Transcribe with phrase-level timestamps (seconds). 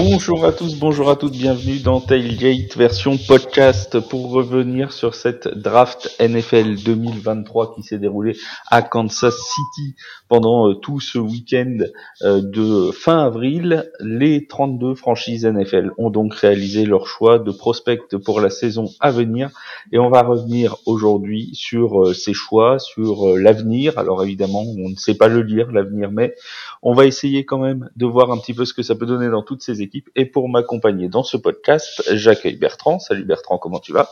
[0.00, 5.48] Bonjour à tous, bonjour à toutes, bienvenue dans Tailgate version podcast pour revenir sur cette
[5.48, 8.36] draft NFL 2023 qui s'est déroulée
[8.70, 9.96] à Kansas City
[10.28, 11.78] pendant euh, tout ce week-end
[12.22, 13.90] euh, de fin avril.
[13.98, 19.10] Les 32 franchises NFL ont donc réalisé leur choix de prospect pour la saison à
[19.10, 19.50] venir
[19.90, 23.98] et on va revenir aujourd'hui sur euh, ces choix, sur l'avenir.
[23.98, 26.36] Alors évidemment, on ne sait pas le lire, l'avenir, mais
[26.82, 29.28] on va essayer quand même de voir un petit peu ce que ça peut donner
[29.28, 29.87] dans toutes ces équipes.
[30.16, 32.98] Et pour m'accompagner dans ce podcast, j'accueille Bertrand.
[32.98, 34.08] Salut Bertrand, comment tu vas?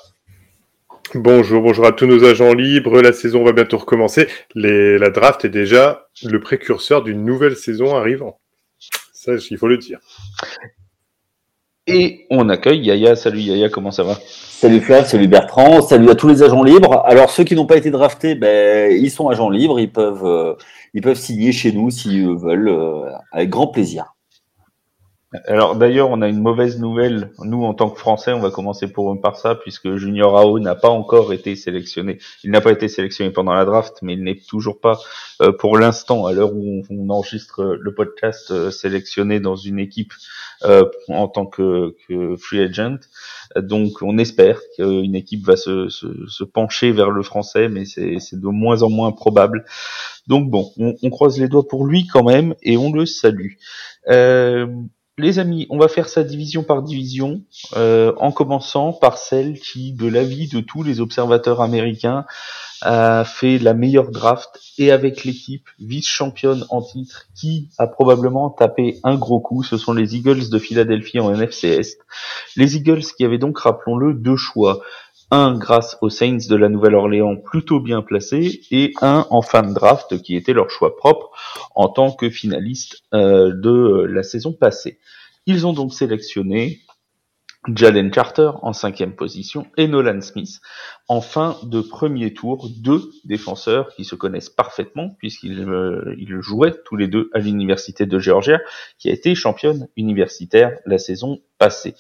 [1.15, 3.01] Bonjour, bonjour à tous nos agents libres.
[3.01, 4.29] La saison va bientôt recommencer.
[4.55, 8.41] la draft est déjà le précurseur d'une nouvelle saison arrivant.
[9.13, 10.01] Ça, il faut le dire.
[11.87, 13.15] Et on accueille Yaya.
[13.15, 14.19] Salut Yaya, comment ça va?
[14.25, 17.05] Salut Flav, salut Bertrand, salut à tous les agents libres.
[17.07, 20.55] Alors ceux qui n'ont pas été draftés, ben, ils sont agents libres, ils peuvent, euh,
[20.95, 24.16] ils peuvent signer chez nous s'ils veulent, euh, avec grand plaisir.
[25.47, 27.33] Alors d'ailleurs, on a une mauvaise nouvelle.
[27.41, 30.77] Nous, en tant que Français, on va commencer pour par ça, puisque Junior Ao n'a
[30.77, 32.19] pas encore été sélectionné.
[32.45, 35.01] Il n'a pas été sélectionné pendant la draft, mais il n'est toujours pas,
[35.43, 40.13] euh, pour l'instant, à l'heure où on, enregistre le podcast, euh, sélectionné dans une équipe
[40.63, 41.97] euh, en tant que,
[42.39, 42.99] free agent.
[43.57, 48.83] Donc, on espère qu'une équipe va se, pencher vers le français, mais c'est de moins
[48.83, 49.65] en moins probable.
[50.29, 53.55] Donc bon, on, on, croise les doigts pour lui quand même, et on le salue.
[55.19, 57.41] Les amis, on va faire sa division par division,
[57.75, 62.27] euh, en commençant par celle qui, de l'avis de tous les observateurs américains,
[62.83, 69.01] a fait la meilleure draft et avec l'équipe vice-championne en titre qui a probablement tapé
[69.05, 69.63] un gros coup.
[69.63, 71.99] Ce sont les Eagles de Philadelphie en NFC Est.
[72.57, 74.83] Les Eagles qui avaient donc, rappelons-le, deux choix
[75.31, 79.75] un grâce aux Saints de la Nouvelle-Orléans plutôt bien placés et un en fin de
[79.75, 81.31] draft qui était leur choix propre
[81.75, 84.99] en tant que finaliste euh, de la saison passée.
[85.47, 86.81] Ils ont donc sélectionné
[87.75, 90.61] Jalen Carter en cinquième position et Nolan Smith
[91.09, 96.97] en fin de premier tour, deux défenseurs qui se connaissent parfaitement puisqu'ils euh, jouaient tous
[96.97, 98.61] les deux à l'université de Georgia
[98.99, 101.95] qui a été championne universitaire la saison passée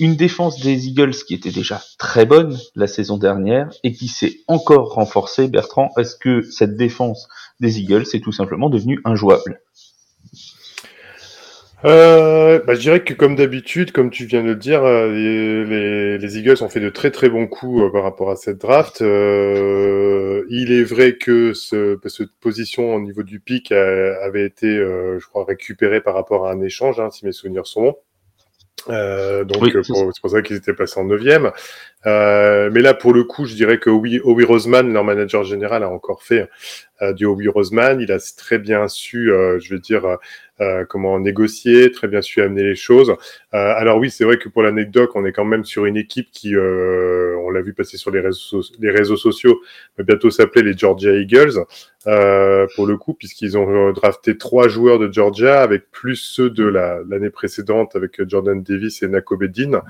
[0.00, 4.38] une défense des Eagles qui était déjà très bonne la saison dernière et qui s'est
[4.48, 5.46] encore renforcée.
[5.46, 7.28] Bertrand, est-ce que cette défense
[7.60, 9.60] des Eagles est tout simplement devenue injouable?
[11.84, 16.38] Euh, bah, je dirais que comme d'habitude, comme tu viens de le dire, euh, les,
[16.38, 19.00] Eagles ont fait de très très bons coups euh, par rapport à cette draft.
[19.00, 25.44] il est vrai que ce, cette position au niveau du pic avait été, je crois,
[25.44, 27.96] récupérée par rapport à un échange, hein, si mes souvenirs sont bons.
[28.88, 31.50] Euh, donc c'est pour ça qu'ils étaient passés en neuvième.
[32.06, 35.82] Euh, mais là, pour le coup, je dirais que oui, Obi Roseman, leur manager général,
[35.82, 36.48] a encore fait
[37.02, 38.00] euh, du Obi Roseman.
[38.00, 40.18] Il a très bien su, euh, je veux dire,
[40.60, 43.14] euh, comment négocier, très bien su amener les choses.
[43.52, 46.54] alors oui, c'est vrai que pour l'anecdote, on est quand même sur une équipe qui,
[46.56, 49.60] on l'a vu passer sur les réseaux, sociaux,
[49.98, 51.64] va bientôt s'appeler les Georgia Eagles.
[52.76, 57.30] pour le coup, puisqu'ils ont drafté trois joueurs de Georgia avec plus ceux de l'année
[57.30, 59.82] précédente avec Jordan Davis et Nakobeddin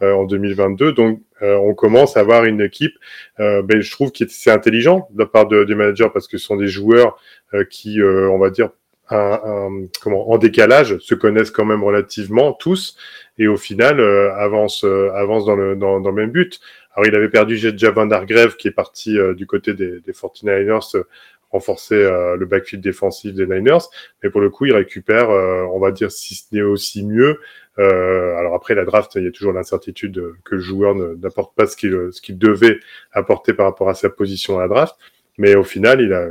[0.00, 0.92] en 2022.
[0.92, 2.94] Donc euh, on commence à avoir une équipe,
[3.40, 6.38] euh, ben, je trouve que c'est intelligent de la part de, des managers parce que
[6.38, 7.18] ce sont des joueurs
[7.54, 8.70] euh, qui, on va dire,
[9.08, 12.96] comment, en décalage, se connaissent quand même relativement tous
[13.38, 16.60] et au final avancent, avance dans, le, dans, dans, le même but.
[16.94, 21.04] Alors il avait perdu Javan Dargrave qui est parti du côté des, des 49ers
[21.50, 23.86] renforcer le backfield défensif des Niners,
[24.22, 27.38] mais pour le coup il récupère, on va dire si ce n'est aussi mieux,
[27.78, 31.66] euh, alors après la draft, il y a toujours l'incertitude que le joueur n'apporte pas
[31.66, 32.80] ce qu'il ce qu'il devait
[33.12, 34.96] apporter par rapport à sa position à la draft.
[35.38, 36.26] Mais au final, il a,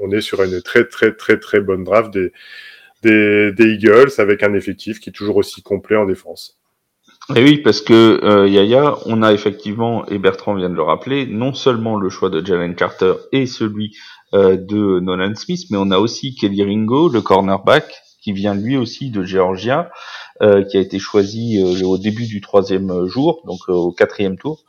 [0.00, 2.32] on est sur une très très très très bonne draft des,
[3.02, 6.58] des, des Eagles avec un effectif qui est toujours aussi complet en défense.
[7.36, 11.26] Et oui, parce que euh, Yaya, on a effectivement, et Bertrand vient de le rappeler,
[11.26, 13.94] non seulement le choix de Jalen Carter et celui
[14.32, 18.76] euh, de Nolan Smith, mais on a aussi Kelly Ringo, le cornerback, qui vient lui
[18.76, 19.90] aussi de Georgia,
[20.42, 24.38] euh, qui a été choisi euh, au début du troisième jour, donc euh, au quatrième
[24.38, 24.64] tour.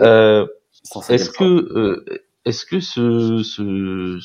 [0.00, 2.04] est-ce que
[2.44, 4.18] est-ce que ce, ce,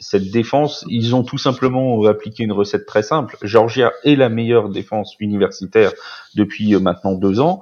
[0.00, 3.36] cette défense, ils ont tout simplement appliqué une recette très simple.
[3.42, 5.92] Georgia est la meilleure défense universitaire
[6.34, 7.60] depuis maintenant deux ans.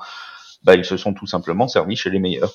[0.62, 2.52] Bah, ils se sont tout simplement servis chez les meilleurs.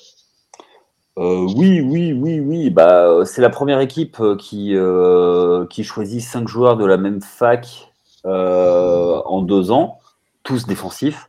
[1.18, 2.70] Euh, oui, oui, oui, oui.
[2.70, 7.92] Bah, c'est la première équipe qui, euh, qui choisit cinq joueurs de la même fac
[8.24, 9.98] euh, en deux ans,
[10.42, 11.28] tous défensifs.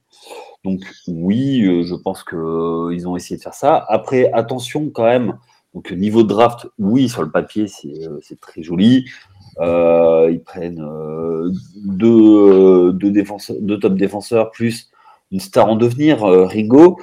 [0.64, 3.86] Donc oui, euh, je pense qu'ils ont essayé de faire ça.
[3.90, 5.38] Après, attention quand même,
[5.74, 9.06] Donc niveau de draft, oui, sur le papier, c'est très joli.
[9.60, 10.86] ils prennent
[11.86, 14.92] deux, deux, défenseurs, deux top défenseurs plus
[15.32, 16.98] une star en devenir, Ringo.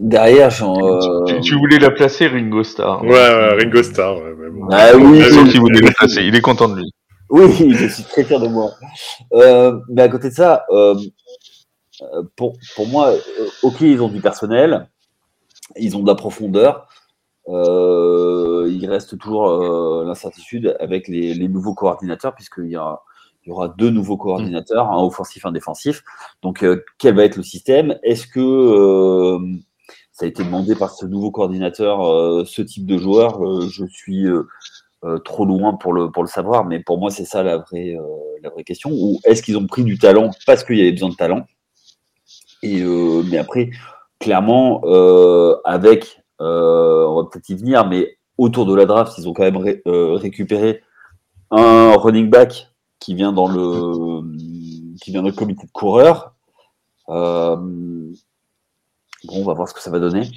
[0.00, 3.04] Derrière, genre, tu, voulais la placer Ringo Star.
[3.04, 4.16] Ouais, Ringo Star.
[4.16, 4.32] Ouais,
[4.72, 5.22] Ah oui,
[5.54, 6.22] il voulait la placer.
[6.22, 6.92] Il est content de lui.
[7.30, 8.72] Oui, je suis très fier de moi.
[9.32, 10.94] Euh, mais à côté de ça, euh,
[12.36, 14.88] pour, pour moi, euh, ok, ils ont du personnel,
[15.76, 16.88] ils ont de la profondeur.
[17.48, 19.48] il reste toujours
[20.04, 22.76] l'incertitude avec les, nouveaux coordinateurs, puisqu'il y,
[23.46, 26.02] y aura deux nouveaux coordinateurs, un offensif, un défensif.
[26.42, 26.64] Donc,
[26.98, 27.98] quel va être le système?
[28.02, 29.38] Est-ce que
[30.12, 33.66] ça a été demandé par ce nouveau coordinateur, ce type de joueur?
[33.68, 34.26] Je suis
[35.04, 37.94] euh, trop loin pour le, pour le savoir, mais pour moi, c'est ça la vraie,
[37.94, 38.90] euh, la vraie question.
[38.90, 41.46] Ou est-ce qu'ils ont pris du talent parce qu'il y avait besoin de talent?
[42.62, 43.68] Et, euh, Mais après,
[44.24, 44.80] clairement,
[45.64, 49.62] avec, on va peut-être y venir, mais autour de la draft, ils ont quand même
[49.86, 50.82] récupéré
[51.50, 52.68] un running back
[52.98, 54.22] qui vient dans le,
[55.02, 56.34] qui vient dans le comité de coureurs.
[57.06, 58.14] bon,
[59.28, 60.30] on va voir ce que ça va donner.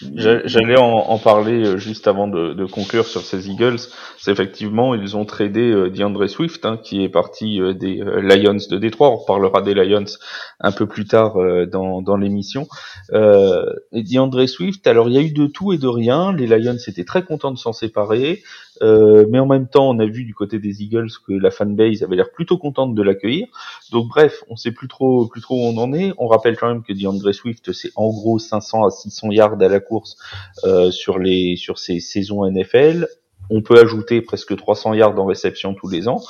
[0.00, 3.78] J'allais en, parler euh, juste avant de, conclure sur ces Eagles.
[4.18, 8.76] C'est effectivement, ils ont tradé euh, Swift, hein, qui est parti euh, des Lions de
[8.76, 9.10] Détroit.
[9.10, 10.04] On reparlera des Lions
[10.60, 11.34] un peu plus tard
[11.70, 12.66] dans, l'émission.
[13.12, 13.64] Euh,
[14.46, 16.32] Swift, alors il y a eu de tout et de rien.
[16.32, 18.42] Les Lions étaient très contents de s'en séparer.
[18.82, 22.02] Euh, mais en même temps, on a vu du côté des Eagles que la fanbase
[22.02, 23.46] avait l'air plutôt contente de l'accueillir.
[23.92, 26.12] Donc bref, on sait plus trop, plus trop où on en est.
[26.18, 29.68] On rappelle quand même que DeAndre Swift, c'est en gros 500 à 600 yards à
[29.68, 30.16] la course
[30.64, 33.06] euh, sur les sur ces saisons NFL.
[33.50, 36.22] On peut ajouter presque 300 yards en réception tous les ans.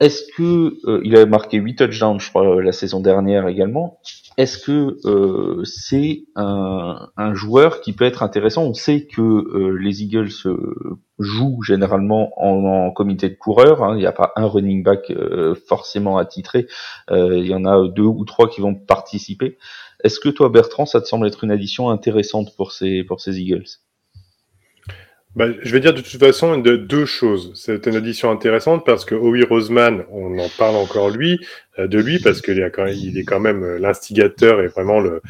[0.00, 3.98] Est-ce que euh, il avait marqué 8 touchdowns, je crois, la saison dernière également
[4.38, 8.62] est-ce que euh, c'est un, joueur qui peut être intéressant?
[8.62, 13.82] On sait que euh, les Eagles euh, jouent généralement en, comité de coureurs.
[13.82, 13.96] Hein.
[13.96, 15.12] Il n'y a pas un running back
[15.66, 16.68] forcément attitré.
[17.10, 19.58] il y en a deux ou trois qui vont participer.
[20.04, 23.40] Est-ce que toi, Bertrand, ça te semble être une addition intéressante pour ces pour ces
[23.40, 23.66] Eagles?
[25.36, 27.52] Bah, je vais dire de toute façon de deux choses.
[27.54, 31.38] C'est une addition intéressante parce que Howie Roseman, on en parle encore lui,
[31.78, 35.20] euh, de lui parce qu'il est quand même, euh, l'instigateur et vraiment le,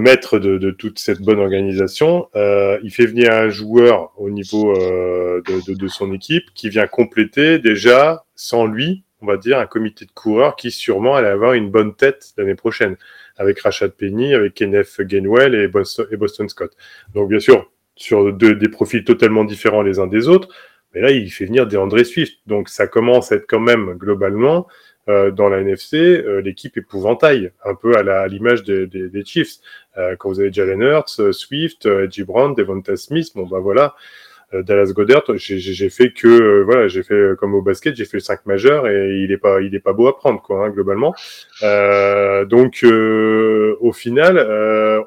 [0.00, 2.28] maître de, toute cette bonne organisation.
[2.36, 7.58] Euh, il fait venir un joueur au niveau euh, de, son équipe qui vient compléter
[7.58, 11.70] déjà sans lui, on va dire, un comité de coureurs qui sûrement allait avoir une
[11.70, 12.96] bonne tête l'année prochaine
[13.36, 16.72] avec Rashad Penny, avec Kenneth Gainwell et Boston Scott.
[17.14, 20.48] Donc bien sûr, sur des profils totalement différents les uns des autres.
[20.94, 22.38] Mais là, il fait venir des André Swift.
[22.46, 24.66] Donc ça commence à être quand même globalement
[25.08, 29.58] euh, dans la NFC euh, l'équipe épouvantail, un peu à l'image des, des, des, Chiefs.
[29.98, 34.25] Euh, quand vous avez Jalen Hurts, Swift, Edgy Brown, Devonta Smith, bon bah voilà, euh,
[34.62, 38.18] Dallas Goddard, j'ai fait que euh, voilà, j'ai fait euh, comme au basket, j'ai fait
[38.18, 40.70] le 5 majeur et il est pas il est pas beau à prendre quoi hein,
[40.70, 41.14] globalement.
[41.62, 44.38] Euh, donc au final,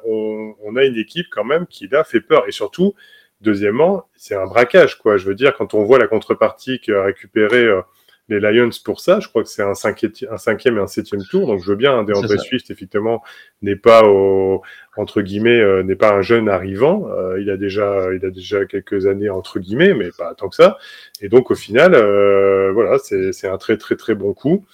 [0.04, 2.94] on, on, a une équipe quand même qui là fait peur et surtout
[3.40, 5.16] deuxièmement, c'est un braquage quoi.
[5.16, 7.66] Je veux dire quand on voit la contrepartie qu'a récupéré
[8.30, 9.18] les Lions pour ça.
[9.20, 11.48] Je crois que c'est un, un cinquième et un septième tour.
[11.48, 13.22] Donc je veux bien, hein, DeAndre Swift, effectivement,
[13.62, 14.62] n'est pas au,
[14.96, 17.08] entre guillemets, euh, n'est pas un jeune arrivant.
[17.10, 20.54] Euh, il a déjà, il a déjà quelques années entre guillemets, mais pas tant que
[20.54, 20.78] ça.
[21.20, 24.64] Et donc au final, euh, voilà, c'est un très très très bon coup.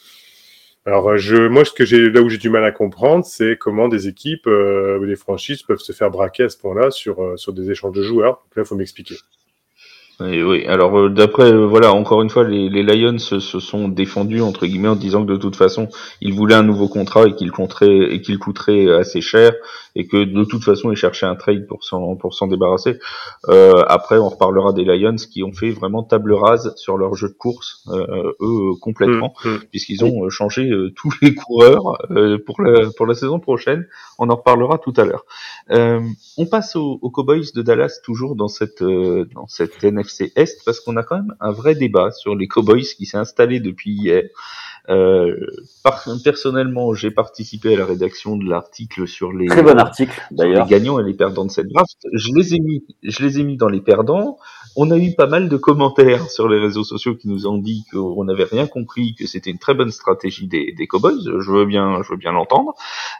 [0.84, 3.88] Alors je, moi, ce que j'ai là où j'ai du mal à comprendre, c'est comment
[3.88, 7.70] des équipes ou des franchises peuvent se faire braquer à ce point-là sur sur des
[7.70, 8.44] échanges de joueurs.
[8.44, 9.16] Donc là, il faut m'expliquer.
[10.18, 10.64] Oui, oui.
[10.66, 14.88] Alors euh, d'après, euh, voilà, encore une fois, les, Lions se, sont défendus entre guillemets
[14.88, 15.88] en disant que de toute façon,
[16.22, 17.50] ils voulaient un nouveau contrat et qu'il
[18.38, 19.52] coûterait assez cher
[19.96, 22.98] et que de toute façon, ils cherchaient un trade pour s'en pour s'en débarrasser.
[23.48, 27.28] Euh, après, on reparlera des Lions qui ont fait vraiment table rase sur leur jeu
[27.28, 29.58] de course, euh, eux complètement, mmh, mmh.
[29.70, 31.98] puisqu'ils ont changé tous les coureurs
[32.44, 33.86] pour la pour la saison prochaine.
[34.18, 35.24] On en reparlera tout à l'heure.
[35.70, 40.80] on passe aux, aux, Cowboys de Dallas toujours dans cette dans cette NFC Est parce
[40.80, 44.24] qu'on a quand même un vrai débat sur les Cowboys qui s'est installé depuis hier.
[44.88, 45.34] Euh,
[46.22, 50.70] personnellement, j'ai participé à la rédaction de l'article sur les très bon article d'ailleurs les
[50.70, 51.96] gagnants et les perdants de cette draft.
[52.12, 54.38] Je les ai mis, je les ai mis dans les perdants.
[54.76, 57.84] On a eu pas mal de commentaires sur les réseaux sociaux qui nous ont dit
[57.90, 61.22] qu'on n'avait rien compris, que c'était une très bonne stratégie des, des Cowboys.
[61.24, 62.74] Je veux bien, je veux bien l'entendre.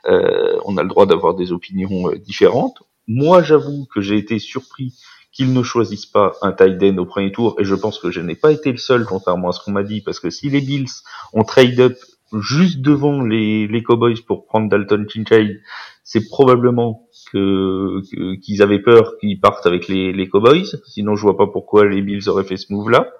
[0.06, 2.82] Euh, on a le droit d'avoir des opinions euh, différentes.
[3.08, 4.94] Moi, j'avoue que j'ai été surpris
[5.37, 8.21] qu'ils ne choisissent pas un tight end au premier tour, et je pense que je
[8.21, 10.62] n'ai pas été le seul, contrairement à ce qu'on m'a dit, parce que si les
[10.62, 10.88] Bills
[11.35, 11.99] ont trade up
[12.40, 15.61] juste devant les, les Cowboys pour prendre Dalton Kincaid,
[16.05, 18.00] c'est probablement que
[18.37, 20.64] qu'ils avaient peur qu'ils partent avec les, les Cowboys.
[20.87, 23.12] Sinon, je vois pas pourquoi les Bills auraient fait ce move-là.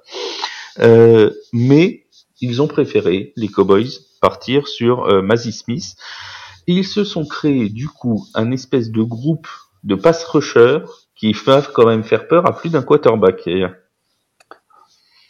[0.78, 2.06] Euh, mais
[2.40, 3.90] ils ont préféré les Cowboys
[4.23, 5.96] partir sur euh, Mazzy Smith.
[6.66, 9.49] Ils se sont créés du coup un espèce de groupe
[9.85, 10.85] de pass rushers
[11.16, 13.49] qui peuvent quand même faire peur à plus d'un quarterback.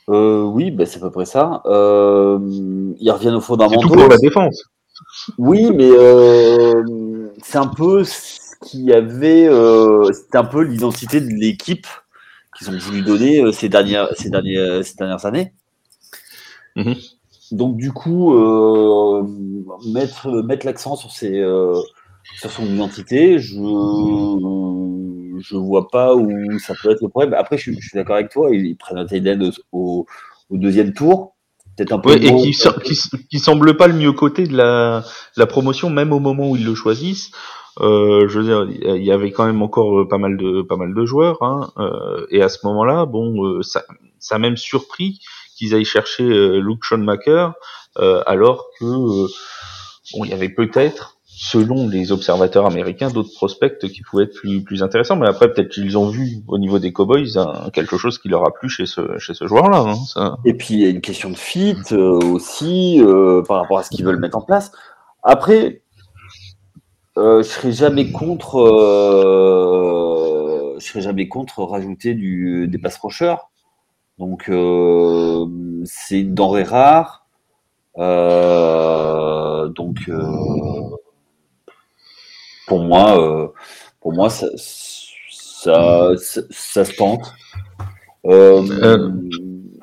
[0.08, 1.62] Euh, oui, ben c'est à peu près ça.
[1.66, 2.38] Euh,
[2.98, 3.80] ils reviennent au fondamentaux.
[3.82, 4.64] C'est tout pour la défense.
[5.38, 9.48] Oui, mais euh, c'est un peu ce qu'il y avait.
[10.12, 11.86] C'était un peu l'identité de l'équipe
[12.56, 15.52] qu'ils ont voulu donner ces dernières, ces dernières, ces dernières années.
[16.76, 16.94] Mhm.
[17.52, 18.32] Donc du coup,
[19.92, 21.44] mettre mettre l'accent sur ses
[22.38, 23.56] sur son identité, je
[25.40, 27.34] je vois pas où ça peut être le problème.
[27.34, 30.06] Après, je, suis- je suis d'accord avec toi, ils, prennent un tight end au, au,
[30.50, 31.34] au deuxième tour,
[31.76, 32.10] peut-être un peu.
[32.10, 32.94] Ouais, et qui, so- qui,
[33.30, 35.04] qui semble pas le mieux côté de la,
[35.36, 37.30] la promotion, même au moment où ils le choisissent.
[37.80, 38.66] Euh, je veux dire,
[38.96, 41.70] il y avait quand même encore euh, pas mal de pas mal de joueurs, hein,
[41.78, 43.84] euh, et à ce moment-là, bon, euh, ça,
[44.18, 45.20] ça a même surpris
[45.56, 47.52] qu'ils aillent chercher euh, Luke Schoonmaker,
[47.98, 54.00] euh, alors que bon, il y avait peut-être, selon les observateurs américains, d'autres prospects qui
[54.00, 55.16] pouvaient être plus plus intéressants.
[55.16, 58.46] Mais après, peut-être qu'ils ont vu au niveau des Cowboys hein, quelque chose qui leur
[58.46, 59.84] a plu chez ce chez ce joueur-là.
[60.16, 60.38] Hein.
[60.46, 63.82] Et puis il y a une question de fit euh, aussi euh, par rapport à
[63.82, 64.72] ce qu'ils veulent mettre en place.
[65.22, 65.82] Après,
[67.18, 68.56] euh, je serais jamais contre.
[70.80, 73.36] je serais jamais contre rajouter des pass rushers.
[74.18, 74.50] Donc
[75.84, 77.26] c'est une denrée rare.
[77.98, 80.08] Donc
[82.66, 83.48] pour moi, euh,
[84.00, 87.32] pour moi ça, ça, ça, ça se tente.
[88.26, 88.62] Euh,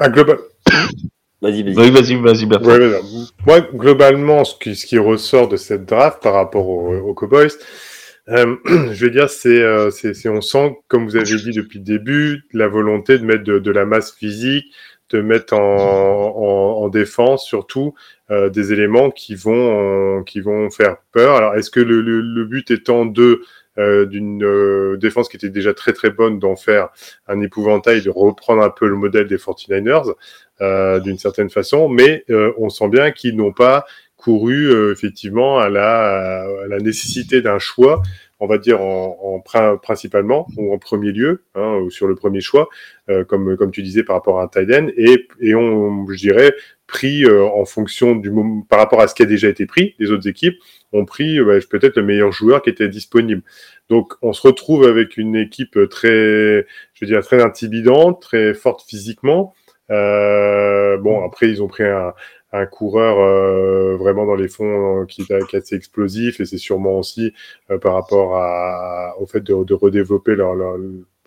[0.02, 0.38] Euh, global...
[1.42, 1.76] Vas-y, vas-y.
[1.78, 2.70] Oui, vas-y, vas-y, Bertrand.
[2.70, 3.02] Ouais, ouais, ouais.
[3.46, 7.50] Moi, globalement, ce qui, ce qui ressort de cette draft par rapport aux, aux Cowboys,
[8.30, 8.56] euh,
[8.92, 11.84] je vais dire, c'est, euh, c'est, c'est- on sent, comme vous avez dit depuis le
[11.86, 14.66] début, la volonté de mettre de, de la masse physique,
[15.10, 17.94] de mettre en, en, en défense surtout
[18.32, 21.36] euh, des éléments qui vont, qui vont faire peur.
[21.36, 23.42] Alors, est-ce que le, le, but étant de
[23.80, 26.90] euh, d'une euh, défense qui était déjà très très bonne d'en faire
[27.28, 30.14] un épouvantail, de reprendre un peu le modèle des 49ers
[30.62, 35.58] euh, d'une certaine façon, mais euh, on sent bien qu'ils n'ont pas couru euh, effectivement
[35.58, 38.04] à la, à la nécessité d'un choix,
[38.44, 42.16] on va dire en, en prin- principalement ou en premier lieu, hein, ou sur le
[42.16, 42.68] premier choix,
[43.10, 46.52] euh, comme tu disais par rapport à un tight end, et on, je dirais
[46.86, 49.96] pris euh, en fonction du moment par rapport à ce qui a déjà été pris,
[49.98, 50.58] les autres équipes
[50.92, 53.44] ont pris euh, ouais, peut-être le meilleur joueur qui était disponible.
[53.90, 59.54] Donc on se retrouve avec une équipe très, je veux très intimidante, très forte physiquement.
[59.90, 62.14] Bon, après, ils ont pris un,
[62.54, 67.00] un coureur euh, vraiment dans les fonds euh, qui, est, assez explosif et c'est sûrement
[67.00, 67.34] aussi
[67.72, 70.78] euh, par rapport à, au fait de, de redévelopper leur, leur,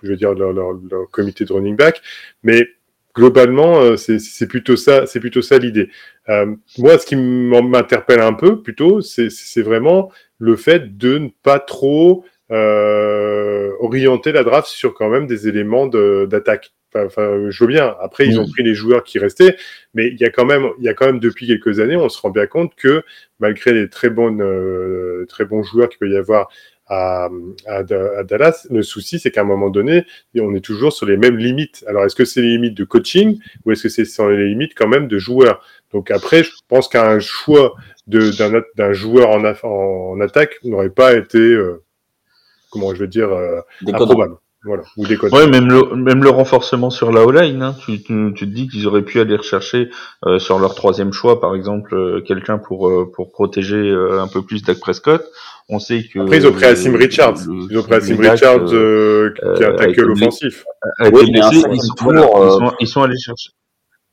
[0.02, 2.00] je veux dire, leur, leur, leur comité de running back.
[2.42, 2.68] Mais
[3.16, 5.88] globalement, euh, c'est plutôt ça, c'est plutôt ça l'idée.
[6.28, 11.58] Euh, moi, ce qui m'interpelle un peu plutôt, c'est vraiment le fait de ne pas
[11.58, 16.74] trop euh, orienter la draft sur quand même des éléments d'attaque.
[17.04, 17.94] Enfin, je veux bien.
[18.00, 18.50] Après, ils ont Mm.
[18.52, 19.56] pris les joueurs qui restaient,
[19.94, 22.08] mais il y a quand même, il y a quand même depuis quelques années, on
[22.08, 23.02] se rend bien compte que
[23.40, 26.48] malgré les très bonnes, euh, très bons joueurs qu'il peut y avoir
[26.88, 27.28] à,
[27.66, 30.04] à, à Dallas, le souci c'est qu'à un moment donné,
[30.38, 31.84] on est toujours sur les mêmes limites.
[31.88, 34.74] Alors, est-ce que c'est les limites de coaching ou est-ce que c'est sur les limites
[34.76, 35.64] quand même de joueurs?
[35.92, 37.74] Donc après, je pense qu'un choix
[38.06, 41.82] d'un d'un joueur en, en attaque n'aurait pas été, euh,
[42.70, 44.36] comment je veux dire, euh, improbable.
[44.66, 48.32] Voilà, ou des Ouais, même le, même le renforcement sur la O-line, hein, tu, tu,
[48.34, 49.90] tu te dis qu'ils auraient pu aller rechercher
[50.26, 54.26] euh, sur leur troisième choix, par exemple, euh, quelqu'un pour euh, pour protéger euh, un
[54.26, 55.24] peu plus Dak Prescott.
[55.68, 57.38] On sait que Après, ils ont pris le- Richards.
[57.46, 61.48] le- Ils ont pris Assim Dak, Richards, euh, euh, qui euh, a Oui, mais un
[61.48, 61.60] blessé.
[61.60, 63.50] cinquième Ils sont, tour, voilà, ils euh, sont ils sont allés chercher.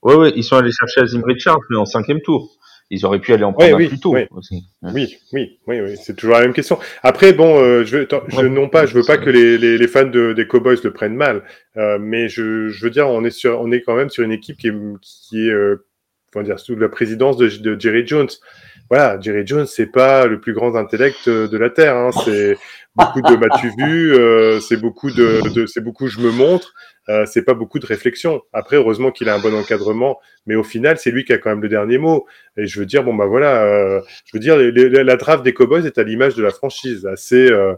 [0.03, 2.51] Ouais, ouais, ils sont allés chercher Azim Richards, mais en cinquième tour.
[2.93, 4.25] Ils auraient pu aller en prendre Ouais, un oui, plus tôt oui.
[4.31, 4.63] aussi.
[4.83, 6.77] Oui, oui, oui, oui, c'est toujours la même question.
[7.01, 8.49] Après, bon, euh, je, veux, je Ouais.
[8.49, 11.15] non pas, je veux pas que les, les, les fans de, des Cowboys le prennent
[11.15, 11.43] mal,
[11.77, 14.31] euh, mais je, je veux dire, on est sur, on est quand même sur une
[14.31, 15.85] équipe qui est, qui est, euh,
[16.31, 18.29] comment dire, sous la présidence de, de Jerry Jones.
[18.89, 21.95] Voilà, Jerry Jones, c'est pas le plus grand intellect euh, de la terre.
[21.95, 22.57] Hein, c'est
[22.95, 26.73] beaucoup de m'as-tu vu, euh, c'est beaucoup de, de c'est beaucoup je me montre.
[27.09, 28.41] Euh, c'est pas beaucoup de réflexion.
[28.53, 31.49] Après, heureusement qu'il a un bon encadrement, mais au final, c'est lui qui a quand
[31.49, 32.25] même le dernier mot.
[32.55, 35.85] Et je veux dire, bon bah voilà, euh, je veux dire, la draft des Cowboys
[35.85, 37.73] est à l'image de la franchise, assez, euh,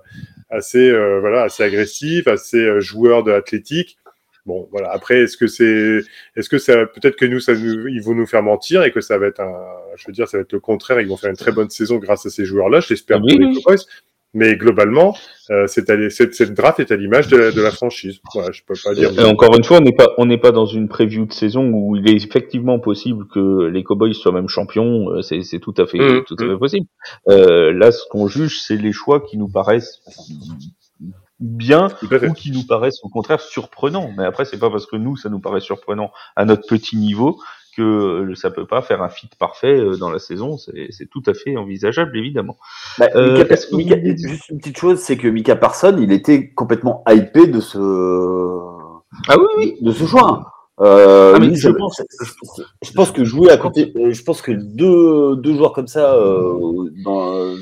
[0.49, 3.97] assez, euh, voilà, assez agressive, assez joueur de athlétique.
[4.45, 4.91] Bon, voilà.
[4.91, 5.99] Après, est-ce que c'est,
[6.35, 9.01] est-ce que ça, peut-être que nous, ça nous, ils vont nous faire mentir et que
[9.01, 9.53] ça va être un,
[9.95, 10.99] je veux dire, ça va être le contraire.
[11.01, 12.79] Ils vont faire une très bonne saison grâce à ces joueurs-là.
[12.79, 13.61] Je l'espère Oui, pour les oui.
[13.63, 13.79] Cowboys.
[14.37, 15.15] Mais globalement,
[15.49, 18.19] euh, c'est à- cette, cette draft est à l'image de, la- de la franchise.
[18.33, 19.17] Voilà, je peux pas dire.
[19.17, 21.69] Et encore une fois, on n'est pas, on n'est pas dans une preview de saison
[21.71, 25.09] où il est effectivement possible que les Cowboys soient même champions.
[25.11, 26.85] euh, C'est, c'est tout à fait, Mhm, tout à fait possible.
[27.29, 30.01] Euh, là, ce qu'on juge, c'est les choix qui nous paraissent
[31.39, 31.89] bien
[32.23, 34.11] ou qui nous paraissent au contraire surprenants.
[34.17, 37.39] Mais après, c'est pas parce que nous, ça nous paraît surprenant à notre petit niveau
[37.75, 40.57] que euh, ça peut pas faire un fit parfait euh, dans la saison.
[40.57, 42.55] C'est, c'est tout à fait envisageable, évidemment.
[42.97, 47.03] Bah, Euh, Mika- que juste une petite chose, c'est que Mika Parson, il était complètement
[47.09, 47.77] hypé de ce,
[49.27, 49.77] Ah oui, oui.
[49.81, 50.51] de ce choix.
[50.79, 54.41] Euh, Ah, mais lui, je pense- je, je pense que jouer à côté, je pense
[54.41, 57.55] que deux, deux joueurs comme ça, euh, dans, euh,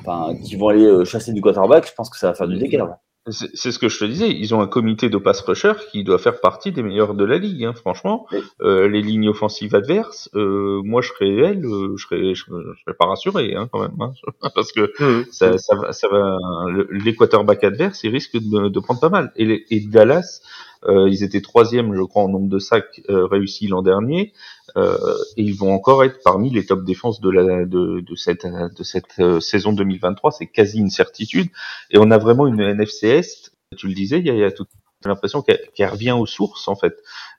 [0.00, 2.56] enfin, qui vont aller euh, chasser du quarterback, je pense que ça va faire du
[2.56, 2.98] dégât.
[3.30, 4.30] C'est ce que je te disais.
[4.30, 7.36] Ils ont un comité de pass rusher qui doit faire partie des meilleurs de la
[7.36, 7.62] ligue.
[7.66, 8.38] Hein, franchement, Oui.
[8.62, 12.80] Euh, les lignes offensives adverses, euh, moi je serais elle, euh, je serais, je, je
[12.80, 14.12] serais pas rassuré hein, quand même, hein,
[14.54, 15.26] parce que Mhm.
[15.30, 16.38] ça, ça va, ça va.
[16.70, 19.30] le- Les quarterbacks adverses, ils risquent de, de prendre pas mal.
[19.36, 20.40] Et, les, et Dallas,
[20.88, 24.32] euh, ils étaient troisième, je crois, en nombre de sacs euh, réussis l'an dernier,
[24.76, 28.82] et ils vont encore être parmi les top défenses de la de, de cette de
[28.82, 30.32] cette euh, saison 2023.
[30.32, 31.48] C'est quasi une certitude.
[31.90, 33.52] Et on a vraiment une NFC Est.
[33.76, 34.68] Tu le disais, il y a, il y a toute
[35.04, 36.94] l'impression qu'elle qu'elle revient aux sources en fait.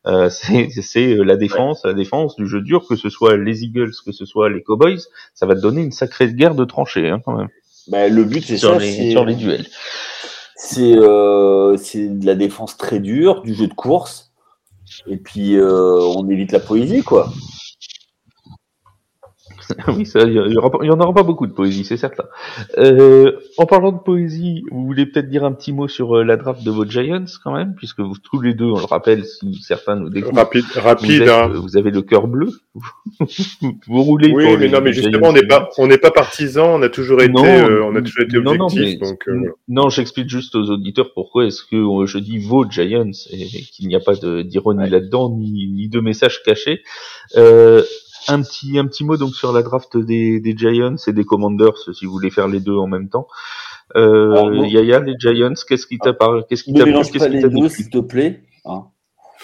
[0.07, 3.91] Euh, c'est c'est la défense, la défense du jeu dur, que ce soit les Eagles,
[4.05, 4.99] que ce soit les Cowboys,
[5.33, 7.49] ça va te donner une sacrée guerre de tranchées hein, quand même
[7.87, 9.67] Bah, le but, c'est sur ça, les c'est sur les duels.
[10.55, 14.28] c'est euh, c'est de la défense très dure, du jeu de course,
[15.07, 17.31] et puis euh, on évite la poésie, quoi.
[19.95, 22.25] oui, ça, il y, aura en aura pas beaucoup de poésie, c'est certain.
[22.77, 26.37] Euh, en parlant de poésie, vous voulez peut-être dire un petit mot sur euh, la
[26.37, 29.53] draft de vos Giants quand même, puisque vous tous les deux, on le rappelle, si
[29.61, 31.21] certains nous découvrent, Rapide, vous, rapide.
[31.21, 31.51] êtes, hein.
[31.53, 32.49] euh, vous avez le cœur bleu,
[33.87, 34.31] vous roulez.
[34.33, 35.29] Oui, pour mais les- non, mais justement, Giants.
[35.29, 36.67] on n'est pas, on n'est pas partisans.
[36.79, 38.99] On a toujours été, Non, euh, on a toujours été non, non, objectif.
[39.01, 39.25] mais- donc.
[39.67, 43.95] Non, j'explique juste aux auditeurs pourquoi est-ce que je dis vos Giants et qu'il n'y
[43.95, 44.89] a pas d'ironie Ouais.
[44.89, 46.81] là-dedans ni, ni de message caché.
[47.37, 47.83] Euh,
[48.27, 51.77] un petit un petit mot donc sur la draft des, des Giants et des Commanders
[51.93, 53.27] si vous voulez faire les deux en même temps.
[53.95, 54.63] Euh, Alors, bon.
[54.65, 56.45] Yaya, les Giants, qu'est-ce qui t'a par...
[56.47, 58.43] qu'est-ce qui t'a plu, mélange qu'est-ce pas qui les t'a deux, s'il te plaît.
[58.65, 58.85] hein.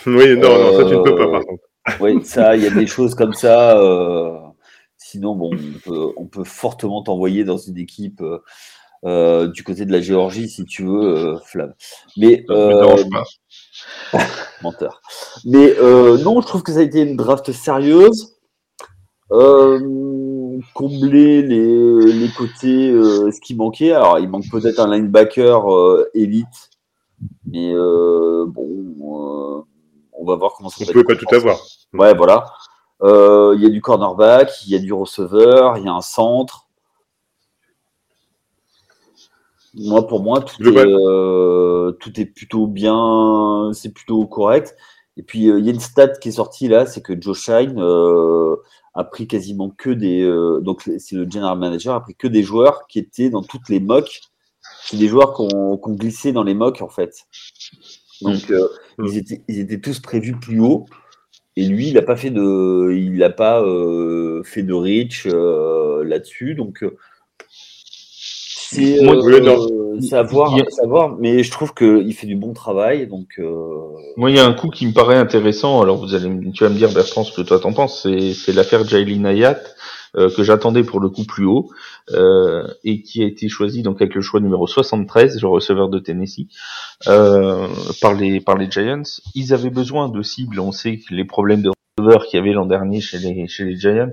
[0.05, 1.63] Oui, non, non, ça tu ne peux pas, Euh, par contre.
[2.01, 3.79] Oui, ça, il y a des choses comme ça.
[3.79, 4.37] euh,
[4.97, 8.39] sinon, bon, on peut, on peut fortement t'envoyer dans une équipe euh,
[9.05, 11.73] euh, du côté de la Géorgie, si tu veux, euh, Flav.
[12.17, 13.23] Mais, me euh, dérange pas.
[14.61, 15.01] menteur.
[15.45, 18.34] Mais euh, non, je trouve que ça a été une draft sérieuse.
[19.31, 23.91] Euh, combler les, les côtés, euh, ce qui manquait.
[23.91, 26.69] Alors, il manque peut-être un linebacker euh, élite,
[27.45, 29.65] mais bon,
[30.13, 31.57] on va voir comment ça On va peut être pas tout avoir.
[31.93, 32.45] Ouais, voilà.
[33.03, 36.65] Il y a du cornerback, il y a du receveur, il y a un centre.
[39.77, 44.75] Moi, pour moi, tout, est, euh, tout est plutôt bien, c'est plutôt correct.
[45.17, 47.37] Et puis, euh, il y a une stat qui est sortie là, c'est que Joe
[47.37, 48.55] Shine euh,
[48.95, 50.21] a pris quasiment que des.
[50.21, 53.69] euh, donc, c'est le general manager, a pris que des joueurs qui étaient dans toutes
[53.69, 54.21] les mocks.
[54.83, 57.27] C'est des joueurs qu'on qu'on glissé dans les mocks, en fait.
[58.21, 59.05] Donc, euh, Mm.
[59.07, 60.85] ils, étaient, ils étaient tous prévus plus haut.
[61.57, 66.03] Et lui, il n'a pas fait de, il n'a pas euh, fait de reach euh,
[66.03, 66.53] là-dessus.
[66.55, 66.97] Donc, euh,
[68.69, 69.99] c'est euh, oui, non.
[70.01, 72.35] c'est à voir, Il y a- c'est à voir, mais je trouve qu'il fait du
[72.35, 73.07] bon travail.
[73.07, 73.79] Donc, euh,
[74.17, 75.81] Moi, il y a un coup qui me paraît intéressant.
[75.81, 78.01] Alors, vous allez, me- tu vas me dire, Bertrand, ce que toi t'en penses.
[78.03, 79.59] C'est, c'est l'affaire Jailin Hayat
[80.17, 81.69] euh, que j'attendais pour le coup plus haut
[82.11, 85.99] euh, et qui a été choisi donc avec le choix numéro 73, le receveur de
[85.99, 86.47] Tennessee,
[87.07, 87.67] euh,
[88.01, 89.01] par les par les Giants.
[89.33, 90.59] Ils avaient besoin de cibles.
[90.61, 93.63] On sait que les problèmes de receveur qu'il y avait l'an dernier chez les chez
[93.63, 94.11] les Giants,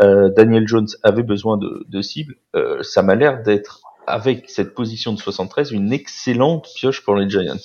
[0.00, 2.36] euh, Daniel Jones avait besoin de, de cibles.
[2.54, 7.28] Euh, ça m'a l'air d'être avec cette position de 73 une excellente pioche pour les
[7.28, 7.56] Giants.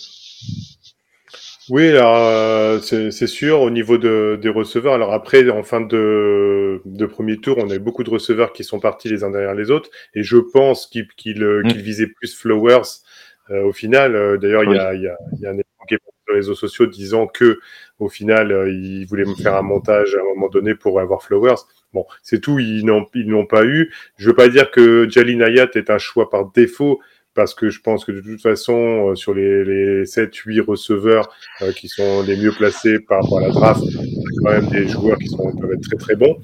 [1.69, 4.93] Oui, alors euh, c'est sûr au niveau de, des receveurs.
[4.93, 8.63] Alors après, en fin de, de premier tour, on a eu beaucoup de receveurs qui
[8.63, 11.71] sont partis les uns derrière les autres, et je pense qu'ils euh, Mm.
[11.73, 13.03] visaient plus Flowers
[13.49, 14.39] au final.
[14.39, 15.99] D'ailleurs, il y a, il y, a, il y a un élément qui est
[16.31, 17.59] réseaux sociaux disant que
[18.01, 21.21] au final, euh, ils voulaient me faire un montage à un moment donné pour avoir
[21.23, 21.61] Flowers.
[21.93, 23.93] Bon, c'est tout, ils n'ont pas eu.
[24.17, 26.99] Je veux pas dire que Jalin Hayat est un choix par défaut,
[27.35, 31.29] parce que je pense que de toute façon, euh, sur les, les 7-8 receveurs
[31.61, 34.61] euh, qui sont les mieux placés par rapport à la draft, il y a quand
[34.61, 36.39] même des joueurs qui sont, peuvent être très très bons.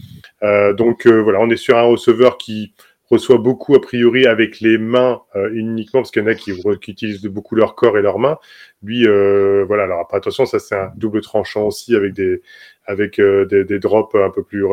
[0.78, 2.73] Donc voilà, on est sur un receveur qui
[3.09, 6.51] reçoit beaucoup a priori avec les mains euh, uniquement, parce qu'il y en a qui,
[6.51, 8.37] utilisent beaucoup leur corps et leurs mains.
[8.83, 12.41] Lui, euh, voilà, alors attention, ça c'est un double tranchant aussi avec des,
[12.85, 14.65] avec euh, des, drops un peu plus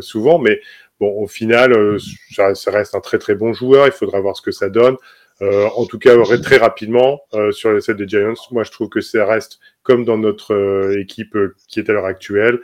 [0.00, 0.60] souvent, mais
[1.00, 1.98] bon, au final,
[2.30, 4.96] ça, reste un très très bon joueur, il faudra voir ce que ça donne.
[5.40, 7.20] en tout cas, très rapidement,
[7.52, 11.36] sur les sets des Giants, moi je trouve que ça reste comme dans notre équipe
[11.68, 12.58] qui est à l'heure actuelle,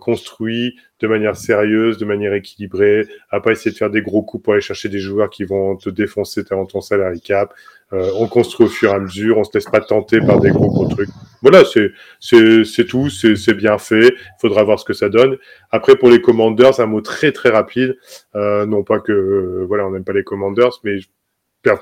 [0.00, 4.42] construit de manière sérieuse, de manière équilibrée, à pas essayer de faire des gros coups
[4.42, 7.52] pour aller chercher des joueurs qui vont te défoncer ton, ton salary cap.
[7.92, 10.50] Euh, on construit au fur et à mesure, on se laisse pas tenter par des
[10.50, 11.10] gros gros trucs.
[11.42, 14.08] Voilà, c'est tout, c'est bien fait.
[14.08, 15.36] Il faudra voir ce que ça donne.
[15.70, 17.98] Après pour les commanders, un mot très très rapide.
[18.34, 21.00] Euh, non pas que euh, voilà, on n'aime pas les commanders, mais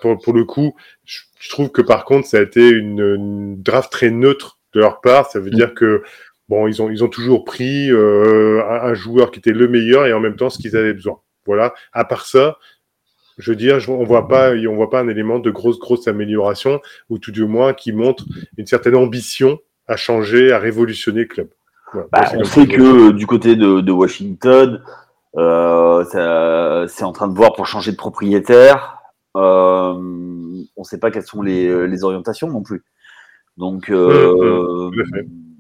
[0.00, 3.92] pour, pour le coup, je, trouve que par contre, ça a été une, une draft
[3.92, 5.30] très neutre de leur part.
[5.30, 5.54] Ça veut mm.
[5.54, 6.02] dire que
[6.52, 10.12] bon, ils ont, ils ont toujours pris euh, un, joueur qui était le meilleur et
[10.12, 11.18] en même temps ce qu'ils avaient besoin.
[11.46, 11.72] Voilà.
[11.94, 12.58] À part ça,
[13.38, 16.80] je veux dire, on voit pas, on voit pas un élément de grosse, grosse amélioration
[17.08, 18.24] ou tout du moins qui montre
[18.58, 21.48] une certaine ambition à changer, à révolutionner le club.
[22.12, 24.82] Bah, on sait que du côté de, Washington,
[25.38, 28.98] euh, c'est en train de voir pour changer de propriétaire.
[29.38, 32.84] Euh, on ne sait pas quelles sont les, les orientations non plus.
[33.56, 35.51] Donc, euh, mmh, mmh,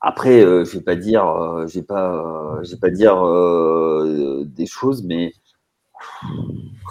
[0.00, 2.12] après, euh, je vais pas dire, euh, pas,
[2.60, 3.16] euh, pas dire
[4.46, 5.32] des choses, mais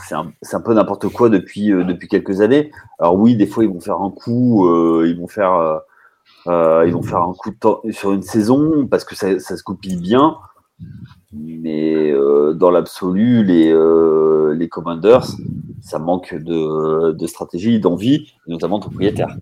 [0.07, 2.71] c'est un, un, peu n'importe quoi depuis depuis quelques années.
[2.99, 4.67] Alors oui, des fois ils vont faire un coup,
[5.05, 5.81] ils vont faire,
[6.47, 9.95] ils vont faire un coup de temps sur une saison parce que ça, se copie
[9.95, 10.37] bien.
[11.33, 12.13] Mais
[12.55, 13.71] dans l'absolu, les
[14.55, 15.27] les Commanders,
[15.81, 19.37] ça manque de, de stratégie, d'envie, notamment de propriétaires.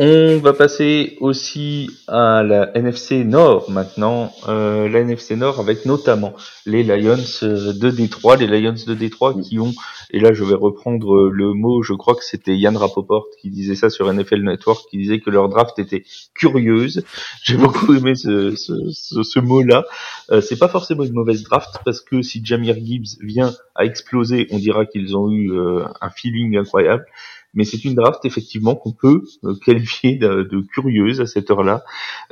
[0.00, 6.34] On va passer aussi à la NFC Nord maintenant, euh, la NFC Nord avec notamment
[6.66, 9.72] les Lions euh, de Détroit, les Lions de Détroit qui ont,
[10.10, 13.76] et là je vais reprendre le mot, je crois que c'était Yann Rapoport qui disait
[13.76, 16.02] ça sur NFL Network, qui disait que leur draft était
[16.34, 17.04] curieuse.
[17.44, 19.84] J'ai beaucoup aimé ce, ce, ce, mot-là.
[20.32, 24.48] Euh, c'est pas forcément une mauvaise draft parce que si Jamir Gibbs vient à exploser,
[24.50, 27.06] on dira qu'ils ont eu euh, un feeling incroyable
[27.54, 31.84] mais c'est une draft effectivement qu'on peut euh, qualifier de, curieuse à cette heure-là.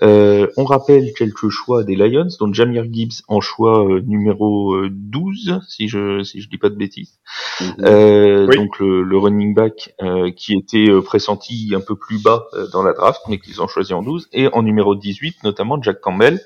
[0.02, 5.60] Euh, on rappelle quelques choix des Lions, dont Jamir Gibbs en choix euh, numéro 12,
[5.68, 7.18] si je si je dis pas de bêtises.
[7.60, 8.56] Mm-hmm.
[8.56, 9.94] Donc le, running back
[10.36, 14.02] qui était pressenti un peu plus bas dans la draft, mais qu'ils ont choisi en
[14.02, 16.40] 12, et en numéro 18 notamment Jack Campbell.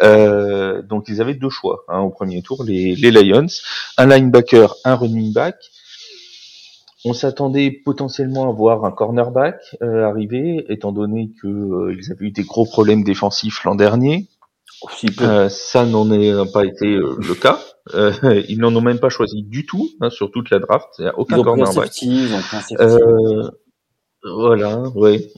[0.00, 3.46] donc ils avaient deux choix hein, au premier tour, les, les Lions,
[3.98, 5.56] un linebacker, un running back.
[7.04, 12.26] On s'attendait potentiellement à voir un cornerback euh, arriver, étant donné que euh, ils avaient
[12.26, 14.28] eu des gros problèmes défensifs l'an dernier.
[15.20, 17.60] Euh, ça n'en a pas été le cas.
[18.48, 20.88] ils n'en ont même pas choisi du tout hein, sur toute la draft.
[20.98, 21.92] Il n'y a aucun cornerback.
[24.34, 25.30] Voilà, ouais.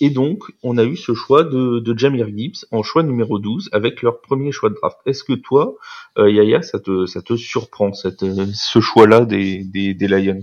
[0.00, 4.02] et donc, on a eu ce choix de, Jamir Gibbs en choix numéro 12 avec
[4.02, 4.98] leur premier choix de draft.
[5.06, 5.76] Est-ce que toi,
[6.16, 10.42] Yaya, ça te, ça te surprend, cette, ce choix-là des, Lions?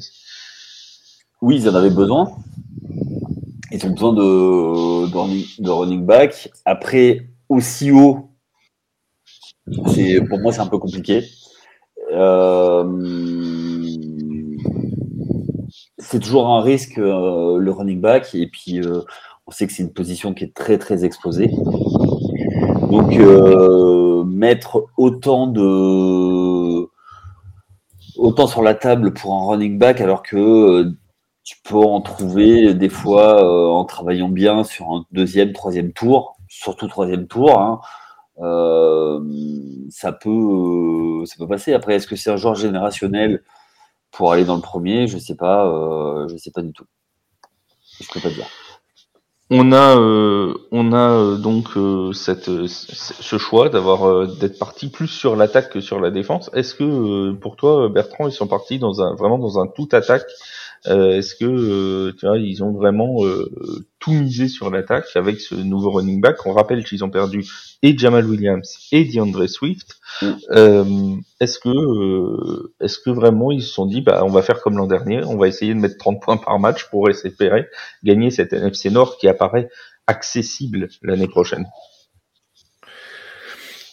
[1.41, 2.31] Oui, ils en avaient besoin.
[3.71, 6.49] Ils ont besoin de, running, back.
[6.65, 8.29] Après, aussi haut,
[9.65, 11.23] pour moi, c'est un peu compliqué.
[12.11, 12.83] Euh,
[15.99, 18.33] c'est toujours un risque, euh, le running back.
[18.33, 19.01] Et puis, euh,
[19.47, 21.51] on sait que c'est une position qui est très, très exposée.
[22.89, 23.13] Donc,
[24.25, 26.89] mettre autant de
[28.17, 30.93] autant sur la table pour un running back alors que
[31.49, 36.38] tu peux en trouver des fois euh, en travaillant bien sur un deuxième, troisième tour,
[36.47, 37.59] surtout troisième tour.
[37.59, 37.79] Hein.
[38.39, 39.19] Euh,
[39.89, 41.73] ça peut, euh, ça peut passer.
[41.73, 43.41] Après, est-ce que c'est un joueur générationnel?
[44.11, 45.65] Pour aller dans le premier Je sais pas,
[46.29, 46.85] je sais pas du tout.
[47.99, 48.47] Je peux pas dire.
[49.51, 49.95] On a,
[50.71, 51.69] on a donc
[52.13, 56.51] cette, ce choix d'avoir d'être parti plus sur l'attaque que sur la défense.
[56.53, 60.21] Est-ce que pour toi, Bertrand, ils sont partis dans un vraiment dans un tout attaque
[60.21, 60.33] euh,
[60.85, 63.49] est-ce que euh, tu vois, ils ont vraiment euh,
[63.99, 66.45] tout misé sur l'attaque avec ce nouveau running back?
[66.45, 67.45] On rappelle qu'ils ont perdu
[67.81, 69.99] et Jamal Williams et DeAndre Swift.
[70.21, 71.19] Mm.
[71.39, 74.87] est-ce que est-ce que vraiment ils se sont dit bah on va faire comme l'an
[74.87, 77.67] dernier, on va essayer de mettre 30 points par match pour espérer
[78.03, 79.69] gagner cette NFC Nord qui apparaît
[80.07, 81.67] accessible l'année prochaine?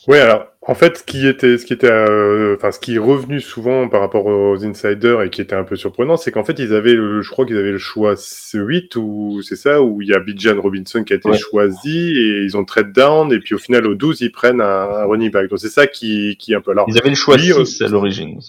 [0.08, 2.98] Oui, alors en fait, ce qui était, ce qui était, euh, enfin, ce qui est
[2.98, 6.58] revenu souvent par rapport aux insiders et qui était un peu surprenant, c'est qu'en fait,
[6.58, 8.16] ils avaient, le, je crois qu'ils avaient le choix
[8.52, 12.42] 8 ou c'est ça, où il y a Bijan Robinson qui a été choisi et
[12.42, 15.30] ils ont trade down et puis au final au 12 ils prennent un, un running
[15.30, 15.48] back.
[15.48, 16.72] Donc c'est ça qui, qui est un peu.
[16.72, 18.40] Alors, ils avaient le choix lui, 6 euh, à l'origine.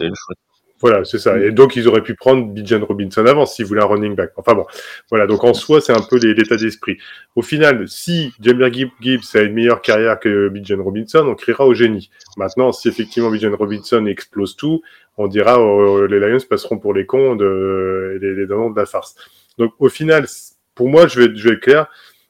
[0.79, 1.39] Voilà, c'est ça.
[1.39, 4.31] Et donc, ils auraient pu prendre Bijan Robinson avant s'ils voulaient un running back.
[4.37, 4.65] Enfin bon,
[5.09, 5.25] voilà.
[5.25, 6.97] Donc, en soi, c'est un peu l'état d'esprit.
[7.35, 11.73] Au final, si Jamir Gibbs a une meilleure carrière que Bijan Robinson, on criera au
[11.73, 12.11] génie.
[12.37, 14.81] Maintenant, si effectivement Bijan Robinson explose tout,
[15.17, 19.15] on dira oh, les Lions passeront pour les cons de, les, les de la farce.
[19.57, 20.27] Donc, au final,
[20.75, 21.87] pour moi, je vais, je vais être clair,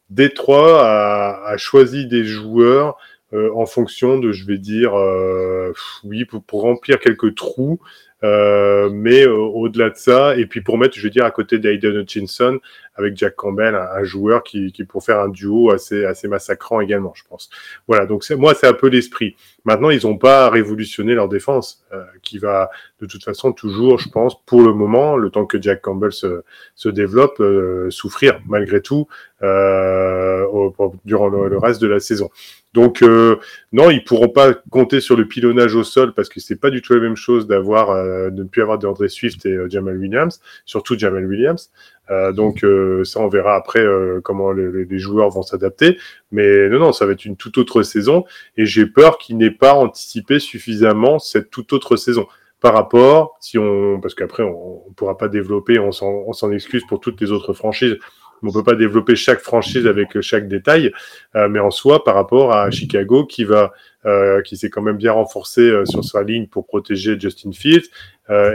[0.10, 2.98] Détroit a, a choisi des joueurs
[3.34, 5.74] euh, en fonction de, je vais dire, euh,
[6.06, 7.80] oui, pour, remplir quelques trous
[8.24, 11.60] euh, mais euh, au-delà de ça, et puis pour mettre, je veux dire, à côté
[11.60, 12.60] d'Aiden Hutchinson,
[12.98, 16.82] avec Jack Campbell, un, un joueur qui, qui pour faire un duo assez, assez massacrant
[16.82, 17.50] également, je pense.
[17.88, 19.36] Voilà, donc moi c'est un peu l'esprit.
[19.66, 22.70] Maintenant, ils n'ont pas révolutionné leur défense, euh, qui va
[23.02, 26.44] de toute façon toujours, je pense, pour le moment, le temps que Jack Campbell se,
[26.76, 29.08] se développe, euh, souffrir malgré tout
[29.44, 32.30] euh, au, pour, durant le, le, reste de la saison.
[32.74, 33.38] Donc euh,
[33.72, 36.82] non, ils pourront pas compter sur le pilonnage au sol parce que c'est pas du
[36.82, 39.98] tout la même chose d'avoir euh, de ne plus avoir DeAndre Swift et euh, Jamal
[39.98, 41.72] Williams, surtout Jamal Williams.
[42.10, 45.98] Euh, donc euh, ça, on verra après euh, comment les, les, joueurs vont s'adapter.
[46.32, 48.26] Mais non, non, ça va être une toute autre saison.
[48.56, 52.28] Et j'ai peur qu'il n'ait pas anticipé suffisamment cette toute autre saison.
[52.60, 57.00] Par rapport, si on, parce qu'après on, ne pourra pas développer, on s'en excuse pour
[57.00, 57.98] toutes les autres franchises
[58.44, 60.92] on peut pas développer chaque franchise avec euh, chaque détail,
[61.36, 63.74] euh, mais en soi, par rapport à Chicago qui va,
[64.06, 67.90] euh, qui s'est quand même bien renforcé sur sa ligne pour protéger Justin Fields,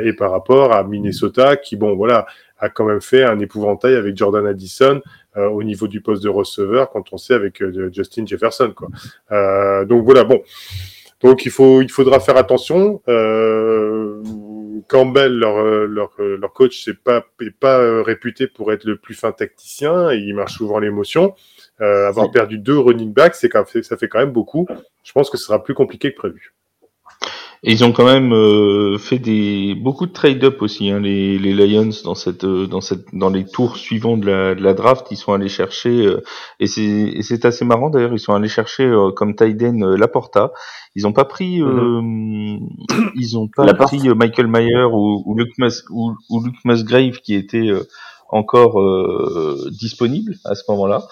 [0.05, 2.27] et par rapport à Minnesota qui, bon, voilà,
[2.59, 5.01] a quand même fait un épouvantail avec Jordan Addison
[5.35, 8.89] au niveau du poste de receveur quand on sait avec Justin Jefferson, quoi.
[9.87, 10.43] donc voilà, bon,
[11.23, 13.01] donc il faut, il faudra faire attention.
[14.89, 18.85] Campbell, leur, euh, leur, euh, leur coach, n'est pas, est pas euh, réputé pour être
[18.85, 20.13] le plus fin tacticien.
[20.13, 21.35] Il marche souvent l'émotion.
[21.79, 23.51] Avoir perdu deux running backs, c'est
[23.83, 24.69] ça fait quand même beaucoup.
[25.03, 26.55] Je pense que ce sera plus compliqué que prévu.
[27.65, 30.91] Et ils ont quand même euh, fait des beaucoup de trade-up aussi.
[30.91, 34.55] Hein, les, les, Lions dans cette euh, dans cette dans les tours suivants de la,
[34.57, 36.25] de la draft, ils sont allés chercher euh,
[36.59, 38.15] et c'est c'est assez marrant d'ailleurs.
[38.15, 40.53] Ils sont allés chercher euh, comme Tyden euh, Laporta.
[40.97, 43.13] Ils ont pas pris mm -hmm.
[43.15, 45.85] ils ont pas pris Michael Mayer ou, ou Luke Mas,
[46.65, 47.71] Musgrave qui était
[48.33, 51.03] encore euh, disponible à ce moment-là.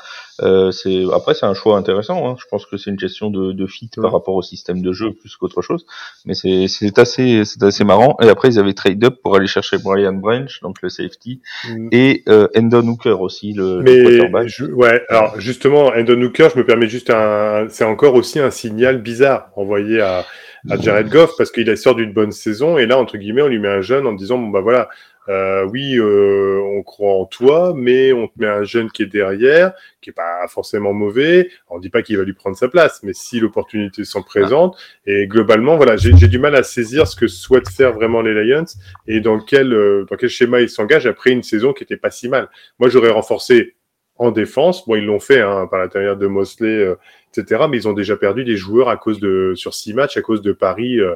[0.43, 2.27] Euh, c'est après c'est un choix intéressant.
[2.27, 2.37] Hein.
[2.41, 5.13] Je pense que c'est une gestion de, de fit par rapport au système de jeu
[5.13, 5.85] plus qu'autre chose.
[6.25, 8.17] Mais c'est assez c'est assez marrant.
[8.23, 11.89] Et après ils avaient trade up pour aller chercher Brian Branch donc le safety mm.
[11.93, 14.49] et euh, Endon Hooker aussi le, Mais le quarterback.
[14.49, 18.51] Je, ouais alors justement Endon Hooker je me permets juste un c'est encore aussi un
[18.51, 20.25] signal bizarre envoyé à
[20.69, 23.59] à Jared Goff parce qu'il sort d'une bonne saison et là entre guillemets on lui
[23.59, 24.89] met un jeune en disant bon bah voilà
[25.29, 29.07] euh, oui, euh, on croit en toi, mais on te met un jeune qui est
[29.07, 31.51] derrière, qui est pas forcément mauvais.
[31.69, 34.77] On ne dit pas qu'il va lui prendre sa place, mais si l'opportunité s'en présente.
[35.07, 38.65] Et globalement, voilà, j'ai du mal à saisir ce que souhaitent faire vraiment les Lions
[39.07, 42.11] et dans quel, euh, dans quel schéma ils s'engagent après une saison qui était pas
[42.11, 42.49] si mal.
[42.79, 43.77] Moi, j'aurais renforcé
[44.17, 44.87] en défense.
[44.87, 46.95] Bon, ils l'ont fait hein, par l'intérieur de Mosley, euh,
[47.35, 47.65] etc.
[47.69, 50.43] Mais ils ont déjà perdu des joueurs à cause de sur six matchs à cause
[50.43, 51.15] de paris euh,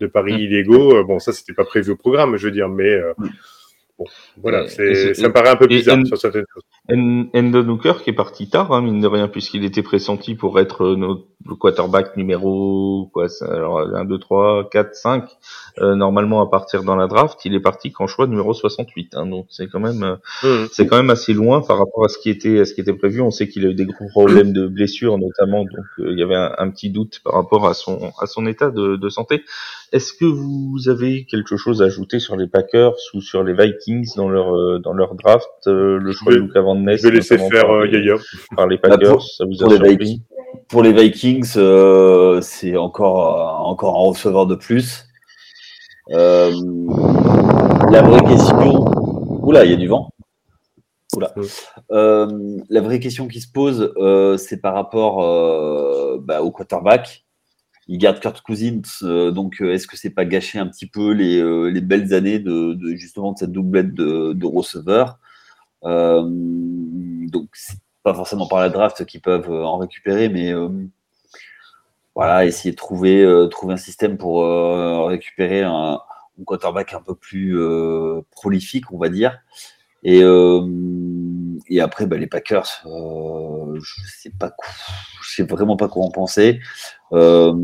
[0.00, 0.38] de paris mm.
[0.38, 0.96] illégaux.
[0.96, 3.28] Euh, bon, ça, c'était pas prévu au programme, je veux dire, mais euh, mm.
[3.98, 4.04] Bon,
[4.42, 6.62] voilà, c'est, ça paraît un peu bizarre et, sur certaines choses.
[6.88, 10.96] Endonooker qui est parti tard, hein, mine de rien, puisqu'il était pressenti pour être euh,
[10.96, 15.24] notre, quarterback numéro quoi, alors 1, 2, 3, 4, 5,
[15.78, 19.14] euh, normalement à partir dans la draft, il est parti qu'en choix numéro 68.
[19.14, 20.68] Hein, donc c'est quand même euh, mmh.
[20.72, 22.94] c'est quand même assez loin par rapport à ce qui était à ce qui était
[22.94, 23.20] prévu.
[23.20, 26.22] On sait qu'il a eu des gros problèmes de blessures notamment, donc euh, il y
[26.22, 29.44] avait un, petit doute par rapport à son à son état de, de santé.
[29.92, 33.85] Est-ce que vous avez quelque chose à ajouter sur les Packers ou sur les Vikings?
[34.16, 37.00] Dans leur, euh, dans leur draft, euh, le choix de Luca Van Ness.
[37.00, 38.16] Je vais laisser faire euh, Yaya.
[38.56, 40.22] Par les bah, Packers, pour, ça vous a pour les, Vikings,
[40.68, 41.44] pour les Vikings,
[42.42, 45.04] c'est encore, encore un receveur de plus.
[46.08, 46.50] la
[48.02, 48.84] vraie question.
[49.44, 50.10] Oula, il y a du vent.
[51.14, 51.32] Oula.
[51.92, 52.26] Euh,
[52.68, 53.94] la vraie question qui se pose,
[54.36, 55.18] c'est par rapport
[56.22, 57.25] bah, au quarterback
[57.88, 61.12] il garde Kurt Cousins, euh, donc euh, est-ce que c'est pas gâcher un petit peu
[61.12, 65.18] les, euh, les belles années de, justement de cette doublette de, receveurs?
[65.82, 70.52] Donc c'est pas forcément par la draft qu'ils peuvent en récupérer, mais
[72.14, 74.44] voilà, essayer de trouver, trouver un système pour
[75.08, 76.00] récupérer un,
[76.44, 77.56] quarterback un peu plus
[78.32, 79.38] prolifique, on va dire.
[80.02, 80.22] Et,
[81.68, 82.82] et après, bah, les Packers
[83.80, 84.52] je sais pas,
[85.22, 86.60] je sais vraiment pas quoi en penser.
[87.12, 87.54] Euh,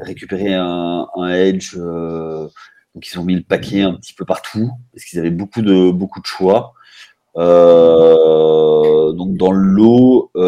[0.00, 2.48] récupérer un, edge, euh,
[2.94, 5.90] donc ils ont mis le paquet un petit peu partout parce qu'ils avaient beaucoup de
[5.90, 6.72] beaucoup de choix.
[7.36, 10.40] Euh, donc dans le lot, tu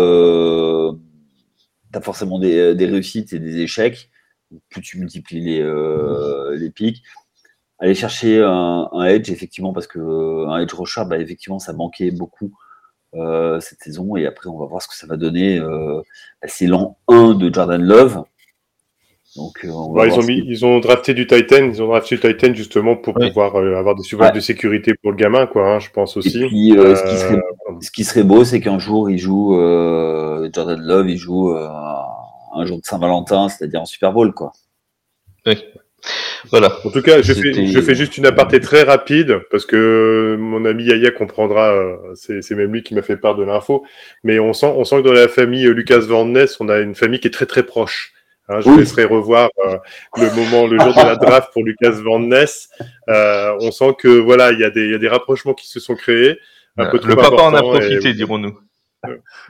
[1.98, 4.10] as forcément des, réussites et des échecs.
[4.68, 5.62] Plus tu multiplies les,
[6.58, 7.02] les pics
[7.82, 12.56] aller chercher un, edge effectivement parce que un edge rusher bah, effectivement ça manquait beaucoup
[13.14, 14.16] euh, cette saison.
[14.16, 15.58] Et après, on va voir ce que ça va donner.
[15.58, 16.00] Euh,
[16.44, 18.22] c'est l'an 1 de Jordan Love.
[19.36, 22.96] Donc, euh, ils, ont ils, ont drafté du Titan, ils ont drafté du Titan justement
[22.96, 25.74] pour pouvoir avoir des surveillances de sécurité pour le gamin, quoi.
[25.74, 26.42] Hein, je pense aussi.
[26.42, 27.40] Et puis, ce, qui serait,
[27.80, 29.54] ce, qui serait, beau, c'est qu'un jour il joue
[30.52, 34.52] Jordan Love, il joue un jour de Saint-Valentin, c'est-à-dire en Super Bowl, quoi.
[35.46, 35.56] Oui.
[36.50, 36.78] Voilà.
[36.84, 40.64] En tout cas, je fais, je fais juste une aparté très rapide parce que mon
[40.64, 41.72] ami Yaya comprendra.
[41.72, 43.84] Euh, c'est même lui qui m'a fait part de l'info.
[44.24, 46.78] Mais on sent, on sent que dans la famille euh, Lucas Van Ness, on a
[46.78, 48.12] une famille qui est très très proche.
[48.48, 49.76] Hein, je laisserai revoir euh,
[50.16, 52.68] le moment, le jour de la draft pour Lucas Van Ness.
[53.08, 55.94] on sent que voilà, il y, a des, y a des rapprochements qui se sont
[55.94, 56.38] créés.
[56.76, 58.58] Un peu le papa en a profité, dirons-nous.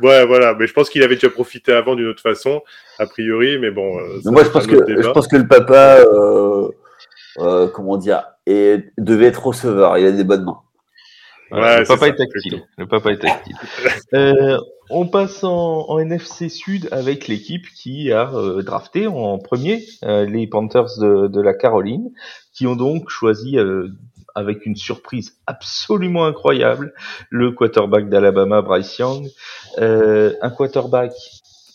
[0.01, 2.63] Ouais, voilà, mais je pense qu'il avait déjà profité avant d'une autre façon,
[2.99, 3.99] a priori, mais bon.
[4.25, 5.99] moi, je pense, que, je pense que le papa,
[7.39, 9.99] euh, comment dire, et devait être receveur.
[9.99, 10.61] Il a des bonnes mains.
[11.51, 12.63] le, papa est tactile.
[12.77, 13.57] le papa est tactile.
[14.15, 14.59] euh,
[14.91, 20.27] on passe en, en, NFC Sud avec l'équipe qui a euh, drafté en premier euh,
[20.27, 22.11] les Panthers de, de, la Caroline,
[22.53, 23.89] qui ont donc choisi euh,
[24.35, 26.93] avec une surprise absolument incroyable
[27.31, 29.27] le quarterback d'Alabama, Bryce Young,
[29.79, 31.13] un quarterback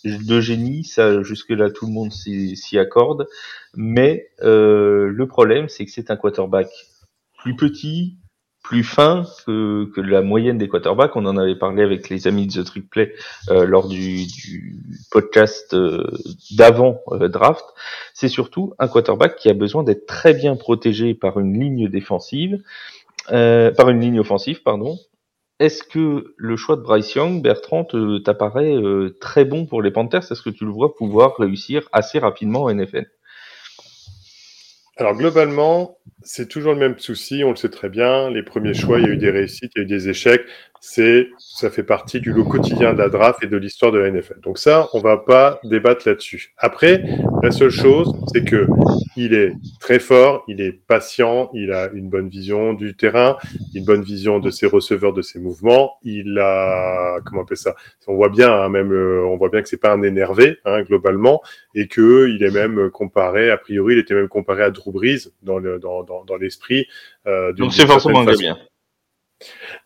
[0.07, 3.27] de génie, ça jusque-là tout le monde s'y accorde,
[3.75, 6.69] mais euh, le problème c'est que c'est un quarterback
[7.37, 8.17] plus petit,
[8.67, 11.15] plus fin que, que, la moyenne des quarterbacks.
[11.15, 13.13] On en avait parlé avec les amis de The Trick Play
[13.49, 16.03] euh, lors du, du, podcast euh,
[16.51, 17.63] d'avant euh, draft.
[18.13, 22.61] C'est surtout un quarterback qui a besoin d'être très bien protégé par une ligne défensive,
[23.31, 24.97] euh, par une ligne offensive, pardon,
[25.59, 27.87] est-ce que le choix de Bryce Young, Bertrand,
[28.23, 30.31] t'apparaît euh, très bon pour les Panthers?
[30.31, 33.05] Est-ce que tu le vois pouvoir réussir assez rapidement en NFL
[34.97, 38.29] Alors globalement, c'est toujours le même souci, on le sait très bien.
[38.29, 40.45] Les premiers choix, il y a eu des réussites, il y a eu des échecs.
[40.79, 44.11] C'est, ça fait partie du lot quotidien de la draft et de l'histoire de la
[44.11, 44.41] NFL.
[44.41, 46.53] Donc ça, on va pas débattre là-dessus.
[46.57, 47.03] Après,
[47.41, 48.67] la seule chose, c'est que
[49.15, 49.53] il est
[49.87, 53.37] très fort, il est patient, il a une bonne vision du terrain,
[53.73, 55.93] une bonne vision de ses receveurs, de ses mouvements.
[56.03, 57.73] Il a, comment on appelle ça?
[58.05, 60.81] On voit bien, hein, même, euh, on voit bien que c'est pas un énervé hein,
[60.81, 61.41] globalement,
[61.73, 65.29] et que il est même comparé, a priori, il était même comparé à Drew Brees
[65.41, 66.87] dans le, dans, dans, dans l'esprit.
[67.25, 68.57] Euh, Donc c'est forcément un bien.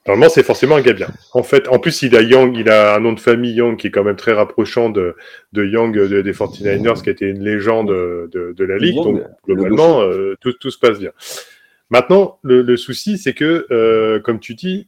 [0.07, 1.09] Normalement, c'est forcément un gars bien.
[1.33, 3.87] En fait, en plus, il a Young, il a un nom de famille Young qui
[3.87, 5.15] est quand même très rapprochant de,
[5.53, 8.95] de Young des 49ers, qui a été une légende de, de la ligue.
[8.95, 11.11] Donc, globalement, euh, tout, tout, se passe bien.
[11.89, 14.87] Maintenant, le, le souci, c'est que, euh, comme tu dis,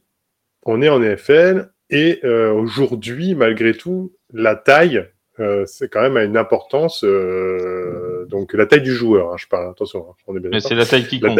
[0.64, 5.06] on est en NFL et euh, aujourd'hui, malgré tout, la taille,
[5.38, 7.04] euh, c'est quand même à une importance.
[7.04, 10.74] donc, la taille du joueur, hein, je parle, attention, hein, on est bien Mais c'est
[10.74, 11.38] la taille qui compte.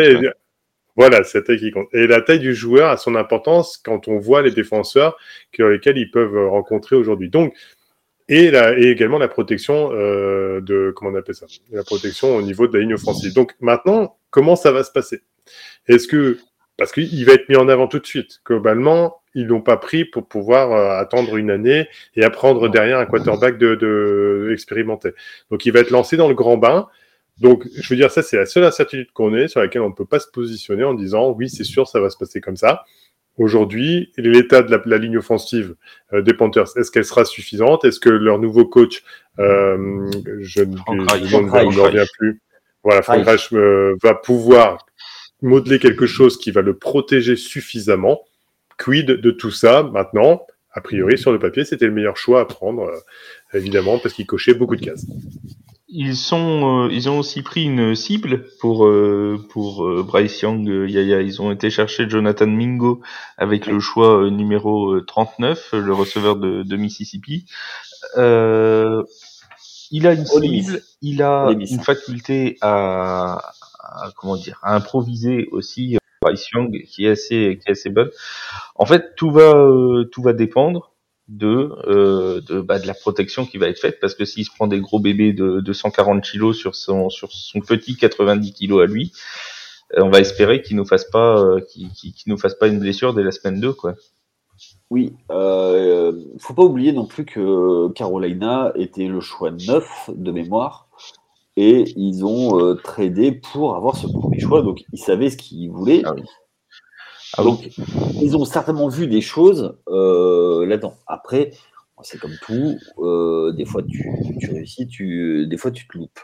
[0.96, 1.88] Voilà, c'est la taille qui compte.
[1.92, 5.16] Et la taille du joueur a son importance quand on voit les défenseurs
[5.52, 7.30] sur lesquels ils peuvent rencontrer aujourd'hui.
[7.30, 7.54] Donc,
[8.28, 11.46] et, également la protection euh, de comment on appelle ça?
[11.70, 13.34] La protection au niveau de la ligne offensive.
[13.34, 15.20] Donc maintenant, comment ça va se passer?
[15.88, 16.38] Est-ce que
[16.76, 18.40] parce qu'il va être mis en avant tout de suite.
[18.44, 23.06] Globalement, ils l'ont pas pris pour pouvoir euh, attendre une année et apprendre derrière un
[23.06, 23.62] quarterback
[24.50, 25.10] expérimenté.
[25.50, 26.88] Donc il va être lancé dans le grand bain.
[27.40, 29.94] Donc, je veux dire, ça, c'est la seule incertitude qu'on ait sur laquelle on ne
[29.94, 32.84] peut pas se positionner en disant oui, c'est sûr, ça va se passer comme ça.
[33.36, 35.74] Aujourd'hui, l'état de la, ligne offensive
[36.12, 37.84] euh, des Panthers, est-ce qu'elle sera suffisante?
[37.84, 39.02] Est-ce que leur nouveau coach,
[39.40, 42.40] euh, je ne reviens plus,
[42.84, 43.52] voilà, Frank Reich.
[43.52, 44.86] Euh, va pouvoir
[45.42, 48.22] modeler quelque chose qui va le protéger suffisamment.
[48.78, 49.82] Quid de tout ça?
[49.82, 52.92] Maintenant A priori, sur le papier, c'était le meilleur choix à prendre,
[53.52, 55.06] évidemment, parce qu'il cochait beaucoup de cases
[55.96, 60.66] ils sont, euh, ils ont aussi pris une cible pour euh, pour euh, Bryce Young,
[60.66, 61.22] Yaya.
[61.22, 63.00] Ils ont été chercher Jonathan Mingo
[63.38, 67.46] avec le choix numéro 39, le receveur de, de Mississippi.
[68.16, 75.96] il a une cible, il a une faculté à, à, comment dire, à improviser aussi.
[76.22, 78.10] Bryce Young qui est assez qui est assez bonne.
[78.74, 79.52] En fait, tout va
[80.10, 80.93] tout va dépendre
[81.28, 84.50] de euh, de, bah, de la protection qui va être faite parce que s'il se
[84.54, 88.82] prend des gros bébés de, de 140 kilos sur son sur son petit 90 kilos
[88.82, 89.12] à lui,
[89.96, 93.14] euh, on va espérer qu'il nous fasse pas euh, qu'il nous fasse pas une blessure
[93.14, 93.94] dès la semaine 2 quoi.
[94.90, 100.88] Oui, euh, faut pas oublier non plus que Carolina était le choix 9 de mémoire
[101.56, 104.62] et ils ont euh, tradé pour avoir ce premier choix.
[104.62, 106.02] Donc, ils savaient ce qu'ils voulaient.
[106.04, 106.22] Ah oui.
[107.36, 107.68] Ah donc,
[108.20, 110.94] ils ont certainement vu des choses euh, là-dedans.
[111.06, 111.50] Après,
[112.02, 112.78] c'est comme tout.
[112.98, 114.08] euh, des fois, tu,
[114.40, 116.20] tu réussis, tu, des fois, tu te loupes.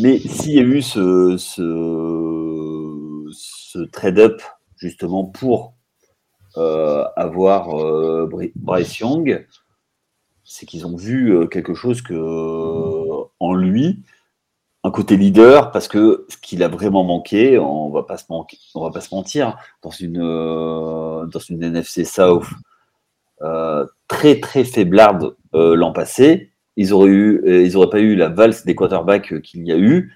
[0.00, 4.42] Mais s'il y a eu ce, ce, ce trade-up
[4.76, 5.74] justement pour
[6.56, 7.68] euh, avoir
[8.28, 9.46] Bry- Bryce Young,
[10.44, 12.14] c'est qu'ils ont vu quelque chose que
[13.38, 14.02] en lui,
[14.86, 18.56] un côté leader, parce que ce qu'il a vraiment manqué, on va pas se manquer,
[18.76, 22.46] on va pas se mentir, dans une euh, dans une NFC South
[23.42, 28.28] euh, très très faiblarde euh, l'an passé, ils auraient eu, ils auraient pas eu la
[28.28, 30.14] valse des quarterbacks qu'il y a eu,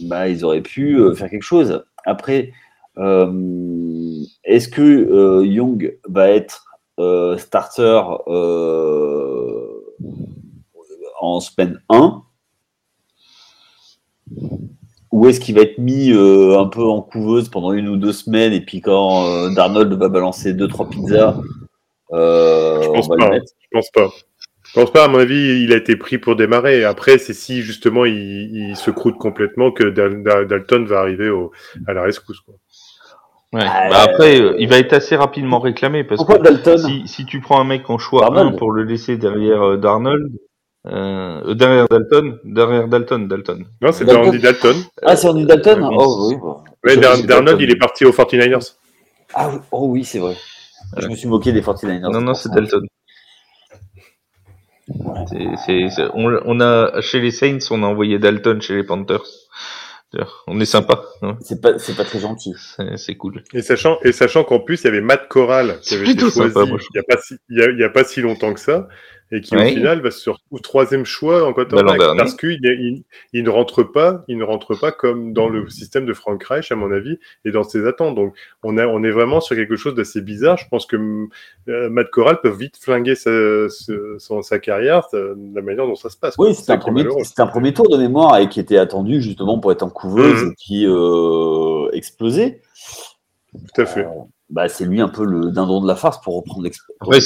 [0.00, 1.82] bah ils auraient pu faire quelque chose.
[2.04, 2.52] Après,
[4.44, 6.66] est-ce que Young va être
[7.38, 8.02] starter
[11.20, 12.23] en semaine 1
[15.12, 18.12] ou est-ce qu'il va être mis euh, un peu en couveuse pendant une ou deux
[18.12, 21.36] semaines et puis quand euh, Darnold va balancer deux trois pizzas,
[22.12, 23.24] euh, Je on pense va pas.
[23.26, 23.52] le mettre.
[23.60, 24.08] Je pense pas.
[24.66, 26.82] Je pense pas, à mon avis, il a été pris pour démarrer.
[26.84, 31.28] Après, c'est si justement il, il se croûte complètement que Dal- Dal- Dalton va arriver
[31.30, 31.52] au,
[31.86, 32.40] à la rescousse.
[32.40, 32.54] Quoi.
[33.52, 33.60] Ouais.
[33.64, 37.06] Ah, Bah après, euh, il va être assez rapidement réclamé parce Pourquoi que Dalton si,
[37.06, 38.54] si tu prends un mec en choix Darnold.
[38.54, 40.32] 1 pour le laisser derrière euh, Darnold,
[40.86, 43.64] euh, euh, derrière Dalton, derrière Dalton, Dalton.
[43.80, 44.28] Non, c'est Dalton.
[44.28, 44.76] Andy Dalton.
[45.02, 45.96] Ah, c'est Andy Dalton oui.
[45.98, 46.36] Oh oui.
[46.36, 46.56] bon.
[46.84, 48.74] Ouais, Je- Dar- je- Darnold, il est parti aux 49ers.
[49.34, 50.36] Ah oui, oh oui, c'est vrai.
[50.98, 52.10] Je me suis moqué des 49ers.
[52.12, 52.50] Non, non, c'est.
[52.52, 52.86] Dalton.
[55.30, 58.84] C'est, c'est, c'est- on, on a chez les Saints, on a envoyé Dalton chez les
[58.84, 59.24] Panthers.
[60.46, 61.36] On est sympa, hein.
[61.40, 62.54] C'est pas, c'est pas très gentil.
[62.76, 63.42] c'est, c'est cool.
[63.52, 66.20] Et sachant, et sachant qu'en plus, il y avait Matt Corral qui C'est avait été
[66.30, 68.86] choisi il n'y a, pas si- a, il y a pas si longtemps que ça,
[69.32, 71.52] et qui au final va se retrouver troisième choix en
[72.04, 72.18] dernier.
[72.18, 72.58] parce qu'il
[73.32, 76.70] il, ne rentre pas, il ne rentre pas comme dans le système de Frank Reich
[76.70, 78.14] à mon avis et dans ses attentes.
[78.14, 80.58] Donc on a, on est vraiment sur quelque chose d'assez bizarre.
[80.58, 80.96] Je pense que
[81.68, 85.18] euh, Matt Corral peut vite flinguer sa, sa, son- sa carrière, sa-
[85.54, 86.34] la manière dont ça se passe.
[86.38, 89.72] Oui, C'est c'était un, premier, un tour de mémoire et qui était attendu justement pour
[89.72, 90.50] être en couveuse Mhm.
[90.50, 92.60] et qui euh, explosait.
[93.52, 94.04] Tout à fait.
[94.04, 94.08] Euh,
[94.54, 97.22] bah, c'est lui un peu le dindon de la farce pour reprendre l'exp- Après, il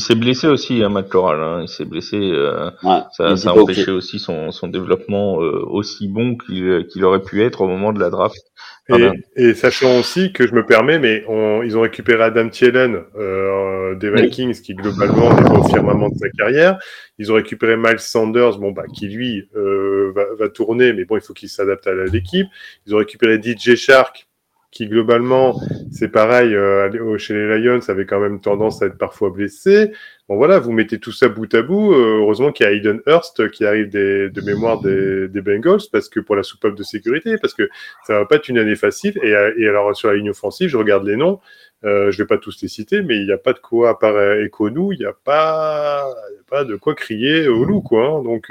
[0.00, 1.40] s'est, blessé, aussi, hein, Matt Corral.
[1.40, 1.60] Hein.
[1.62, 2.16] Il s'est blessé.
[2.16, 7.04] euh, Ouais, ça, ça a empêché aussi son, son développement euh, aussi bon qu'il, qu'il
[7.04, 8.36] aurait pu être au moment de la draft.
[8.90, 9.14] Ah ben.
[9.36, 13.04] Et, et sachant aussi que je me permets, mais on, ils ont récupéré Adam Thielen
[13.16, 14.22] euh, des Oui.
[14.22, 16.78] Vikings, qui globalement n'est pas au firmament de sa carrière.
[17.18, 21.16] Ils ont récupéré Miles Sanders, bon bah qui lui euh, va, va tourner, mais bon
[21.16, 22.48] il faut qu'il s'adapte à l'équipe.
[22.86, 24.26] Ils ont récupéré DJ Shark,
[24.72, 25.60] qui globalement
[25.92, 29.92] c'est pareil euh, chez les Lions, avait quand même tendance à être parfois blessé.
[30.28, 31.92] Bon voilà, vous mettez tout ça bout à bout.
[31.92, 36.20] euh, heureusement qu'il y a Hayden Hurst qui arrive de mémoire des, Bengals, parce que
[36.20, 37.68] pour la soupape de sécurité, parce que
[38.06, 39.18] ça va pas être une année facile.
[39.22, 41.40] Et, euh, alors sur la ligne offensive, je regarde les noms.
[41.84, 43.94] Euh, je vais pas tous les citer, mais il n'y a pas de quoi à
[43.94, 48.06] part il n'y a pas, y a pas de quoi crier au loup, quoi.
[48.06, 48.22] hein.
[48.22, 48.50] Donc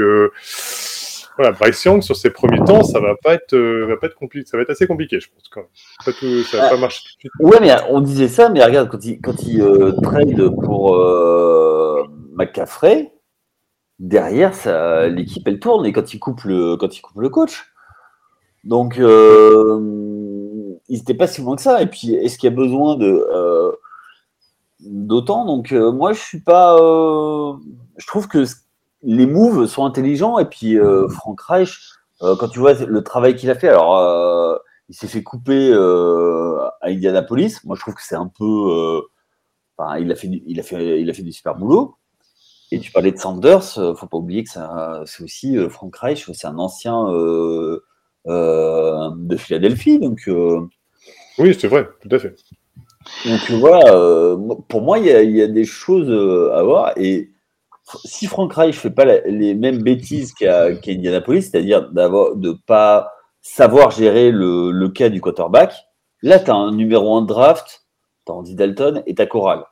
[1.41, 4.15] voilà, Bryce Young sur ses premiers temps, ça va pas être, euh, va pas être
[4.15, 5.69] compliqué, ça va être assez compliqué, je pense quand même.
[6.05, 6.69] Pas tout, ça va Ah.
[6.69, 7.31] pas marcher tout de suite.
[7.39, 12.03] Ouais, mais on disait ça, mais regarde, quand il, quand il euh, trade pour euh,
[12.33, 13.11] McCaffrey,
[13.99, 17.65] derrière, ça, l'équipe, elle tourne, et quand il coupe le, quand il coupe le coach.
[18.63, 19.79] Donc, euh,
[20.87, 21.81] il n'était pas si loin que ça.
[21.81, 23.25] Et puis, est-ce qu'il y a besoin de
[24.79, 25.45] d'autant?
[25.45, 26.77] Donc, moi, je suis pas.
[27.97, 28.55] je trouve que c-
[29.03, 31.77] les moves sont intelligents, et puis euh, Frank Reich,
[32.21, 33.97] euh, quand tu vois le travail qu'il a fait, alors.
[33.97, 34.55] euh,
[34.89, 37.59] il s'est fait couper à Indianapolis.
[37.63, 39.01] Moi, je trouve que c'est un peu.
[39.77, 41.95] Enfin, il a fait, du- il a fait, il a fait du super boulot.
[42.73, 43.77] Et tu parlais de Sanders.
[43.77, 46.29] euh, faut pas oublier que c'est aussi Frank Reich.
[46.33, 47.05] C'est un ancien
[48.25, 49.99] de Philadelphie.
[49.99, 50.29] Donc,
[51.37, 52.35] Oui, c'est vrai, tout à fait.
[53.25, 54.35] donc voilà.
[54.67, 56.11] pour moi, il y a, il y a des choses
[56.53, 56.91] à voir.
[56.97, 57.30] Et
[58.05, 63.11] si Frank Reich fait pas les mêmes bêtises qu'à Indianapolis, c'est-à-dire d'avoir de pas
[63.41, 65.73] savoir gérer le, cas du quarterback,
[66.21, 67.85] là, tu as un numéro 1 de draft,
[68.25, 69.65] tu as Andy Dalton et tu as Corral.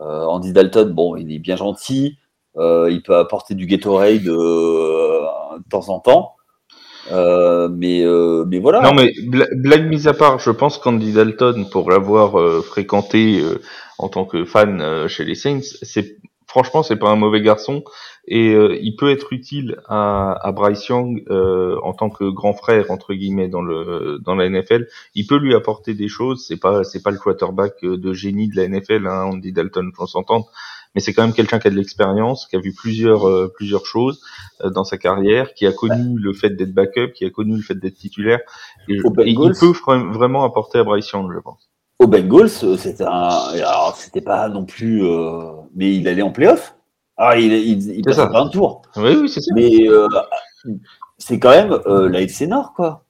[0.00, 2.18] Euh, Andy Dalton, bon, il est bien gentil,
[2.56, 5.20] euh, il peut apporter du Gatorade euh,
[5.58, 6.34] de temps en temps,
[7.12, 8.04] euh, mais,
[8.58, 8.80] voilà.
[8.80, 13.42] Non, mais bla- blague mise à part, je pense qu'Andy Dalton, pour l'avoir fréquenté
[13.98, 16.16] en tant que fan chez les Saints, c'est
[16.52, 17.82] franchement, c'est pas un mauvais garçon
[18.28, 22.52] et euh, il peut être utile à, à Bryce Young euh, en tant que grand
[22.52, 24.86] frère entre guillemets dans le dans la NFL.
[25.14, 26.44] Il peut lui apporter des choses.
[26.46, 29.06] C'est pas c'est pas le quarterback de génie de la NFL.
[29.06, 30.46] Hein, on dit Dalton, on s'entend,
[30.94, 33.86] mais c'est quand même quelqu'un qui a de l'expérience, qui a vu plusieurs euh, plusieurs
[33.86, 34.20] choses
[34.62, 37.76] dans sa carrière, qui a connu le fait d'être backup, qui a connu le fait
[37.76, 38.40] d'être titulaire.
[38.90, 39.72] Et, il peut
[40.12, 41.72] vraiment apporter à Bryce Young, je pense.
[42.02, 45.02] Au Bengals, c'était un, alors c'était pas non plus,
[45.74, 46.74] mais il allait en playoff.
[47.16, 48.82] Ah, il, il, il passe un tour.
[48.96, 49.52] Oui, oui, c'est ça.
[49.54, 50.08] Mais euh,
[51.18, 53.04] c'est quand même euh, la FC Nord, quoi.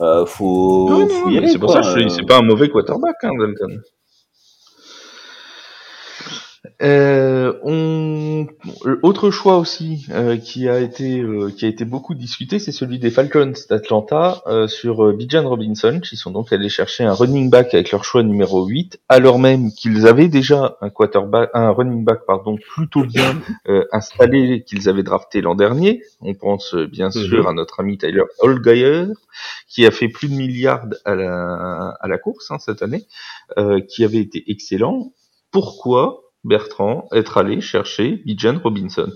[0.00, 1.48] Euh, faut, non, faut y aller.
[1.48, 3.80] C'est pour ça que c'est pas un mauvais quarterback, hein, Dalton.
[6.80, 8.46] Euh, on...
[9.02, 13.00] Autre choix aussi euh, qui a été euh, qui a été beaucoup discuté, c'est celui
[13.00, 17.90] des Falcons d'Atlanta sur Bijan Robinson, qui sont donc allés chercher un running back avec
[17.90, 22.56] leur choix numéro 8, alors même qu'ils avaient déjà un quarterback, un running back pardon
[22.56, 23.40] plutôt bien
[23.92, 26.02] installé qu'ils avaient drafté l'an dernier.
[26.20, 27.24] On pense bien mhm.
[27.24, 29.06] sûr à notre ami Tyler Allgeier,
[29.68, 33.06] qui a fait plus de milliards à la à la course hein, cette année,
[33.88, 35.12] qui avait été excellent.
[35.50, 36.27] Pourquoi?
[36.44, 39.10] Bertrand être allé chercher Bijan Robinson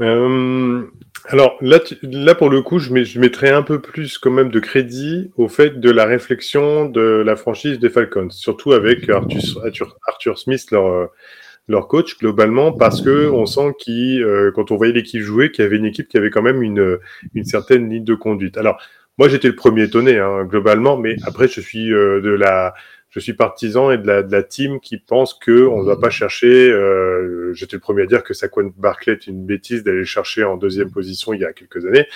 [0.00, 0.84] euh,
[1.26, 4.60] alors là, là pour le coup, je, je, mettrais un peu plus quand même de
[4.60, 10.70] crédit au fait de la réflexion de la franchise des Falcons, surtout avec Arthur, Smith,
[10.70, 15.50] leur, euh, coach globalement, parce que on sent qu'il, euh, quand on voyait l'équipe jouer,
[15.50, 16.98] qu'il y avait une équipe qui avait quand même une,
[17.44, 18.56] certaine ligne de conduite.
[18.56, 18.80] Alors
[19.18, 22.72] moi, j'étais le premier étonné hein, globalement, mais après, je suis de la
[23.10, 26.00] je suis partisan et de la, de la team qui pense que on ne doit
[26.00, 26.70] pas chercher.
[26.70, 30.56] Euh, J'étais le premier à dire que Saquon Barclay est une bêtise d'aller chercher en
[30.56, 32.06] deuxième position il y a quelques années.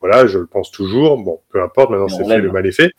[0.00, 1.16] Voilà, je le pense toujours.
[1.16, 1.90] Bon, peu importe.
[1.90, 2.92] Maintenant, c'est fait, le mal est fait.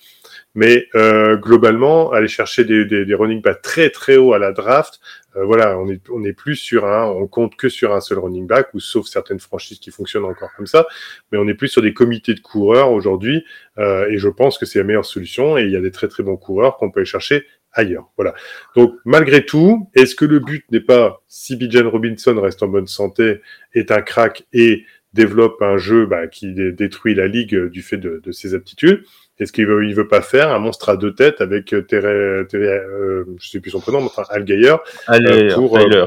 [0.56, 4.52] Mais euh, globalement, aller chercher des, des, des running backs très très haut à la
[4.52, 5.00] draft,
[5.36, 8.20] euh, voilà, on est on est plus sur un, on compte que sur un seul
[8.20, 10.86] running back ou sauf certaines franchises qui fonctionnent encore comme ça,
[11.32, 13.44] mais on est plus sur des comités de coureurs aujourd'hui
[13.80, 16.08] euh, et je pense que c'est la meilleure solution et il y a des très
[16.08, 18.12] très bons coureurs qu'on peut aller chercher ailleurs.
[18.18, 18.36] Voilà.
[18.76, 22.88] Donc malgré tout, est-ce que le but n'est pas si Bijan Robinson reste en bonne
[22.88, 23.42] santé,
[23.74, 28.22] est un crack et développe un jeu bah, qui détruit la ligue du fait de,
[28.24, 29.04] de ses aptitudes
[29.40, 30.52] est-ce qu'il veut, il veut pas faire?
[30.52, 34.00] Un monstre à deux têtes avec euh, Terry, Terry euh, je sais plus son prénom,
[34.00, 34.76] mais enfin Al Geyer,
[35.10, 36.06] euh, pour, Tyler,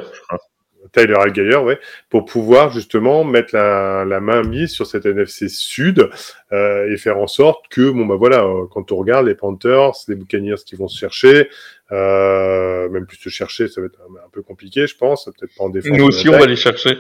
[0.93, 6.09] Tyler Al ouais, pour pouvoir justement mettre la, la, main mise sur cette NFC Sud
[6.53, 10.15] euh, et faire en sorte que, bon bah voilà, quand on regarde les Panthers, les
[10.15, 11.49] Buccaneers qui vont se chercher,
[11.93, 15.65] euh, même plus se chercher, ça va être un, peu compliqué, je pense, peut-être pas
[15.65, 15.97] en défense.
[15.97, 16.99] Nous aussi, on va les chercher.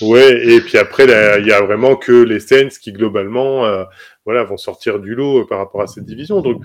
[0.00, 1.04] Ouais, et puis après,
[1.40, 3.84] il y a vraiment que les Saints qui globalement, euh,
[4.24, 6.40] voilà, vont sortir du lot euh, par rapport à cette division.
[6.40, 6.62] Donc,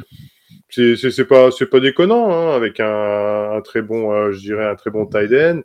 [0.69, 4.91] c'est pas, c'est pas déconnant, hein, avec un, très bon, euh, je dirais un très
[4.91, 5.61] bon tight end.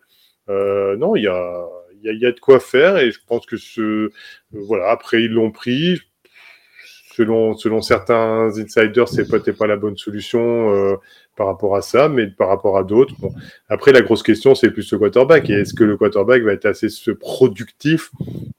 [0.50, 1.64] Euh, non, il y a,
[2.02, 4.10] y y a, de quoi faire, et je pense que ce,
[4.52, 6.00] voilà, après ils l'ont pris.
[7.16, 10.98] Selon, selon certains insiders, c'est peut-être pas la bonne solution
[11.36, 13.14] par rapport à ça, mais par rapport à d'autres.
[13.68, 15.50] Après, la grosse question, c'est plus le quarterback.
[15.50, 18.10] Est-ce que le quarterback va être assez productif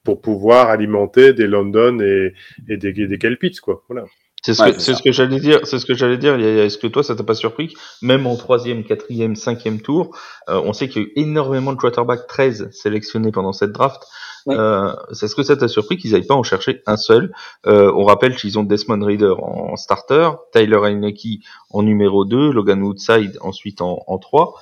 [0.04, 2.34] pour pouvoir alimenter des London et,
[2.68, 3.84] des, des Kelpits, quoi?
[3.88, 4.06] Voilà.
[4.46, 5.62] C'est ce, que, ce que j'allais dire.
[5.64, 6.36] C'est ce que j'allais dire.
[6.36, 7.74] Est-ce que toi, ça t'a pas surpris
[8.04, 10.16] Même en troisième, quatrième, cinquième tour,
[10.50, 14.04] euh, on sait qu'il y a eu énormément de quarterbacks 13 sélectionnés pendant cette draft.
[14.48, 17.34] Euh, c'est ce que ça t'a surpris qu'ils n'aillent pas en chercher un seul?
[17.66, 21.39] Euh, On rappelle qu'ils ont Desmond Reader en starter, Tyler Heineke
[21.72, 24.54] en numéro 2, Logan Woodside ensuite en, en 3.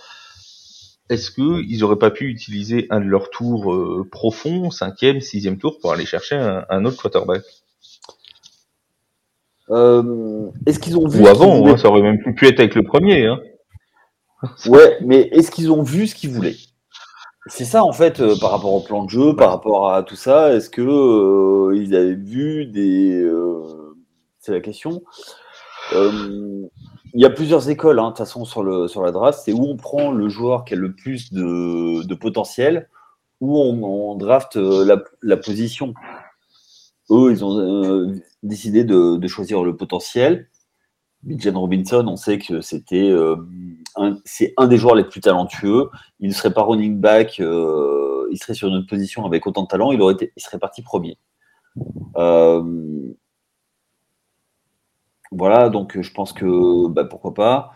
[1.09, 5.77] Est-ce qu'ils auraient pas pu utiliser un de leurs tours euh, profonds, cinquième, sixième tour,
[5.79, 7.43] pour aller chercher un, un autre quarterback?
[9.69, 12.83] Euh, Est-ce qu'ils ont vu Ou avant, hein, ça aurait même pu être avec le
[12.83, 13.25] premier.
[13.25, 13.39] Hein.
[14.67, 16.55] ouais, mais est-ce qu'ils ont vu ce qu'ils voulaient?
[17.47, 20.15] C'est ça en fait euh, par rapport au plan de jeu, par rapport à tout
[20.15, 20.53] ça.
[20.53, 23.29] Est-ce que euh, ils avaient vu des
[24.39, 25.01] C'est la question.
[25.93, 26.69] il
[27.15, 29.41] y a plusieurs écoles hein, de toute façon sur le sur la draft.
[29.43, 32.89] C'est où on prend le joueur qui a le plus de, de potentiel,
[33.41, 35.93] où on, on draft la, la, position.
[37.09, 40.49] Eux, ils ont décidé de, choisir le potentiel.
[41.23, 43.11] Bijan Robinson, on sait que c'était
[43.99, 45.89] euh, c'est un des joueurs les plus talentueux.
[46.19, 49.63] Il ne serait pas running back, euh, il serait sur une autre position avec autant
[49.63, 51.17] de talent, il aurait été, il serait parti premier.
[52.17, 53.13] Euh,
[55.31, 57.71] voilà, donc je pense que bah, pourquoi pas.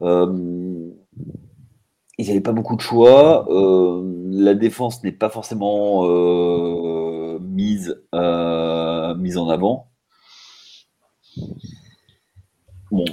[0.00, 0.94] ils
[2.18, 3.46] n'avaient pas beaucoup de choix.
[3.50, 6.04] la défense n'est pas forcément
[7.58, 9.90] mise, mise en avant.
[12.90, 13.04] Bon,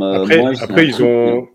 [0.00, 1.48] après, après ils ont.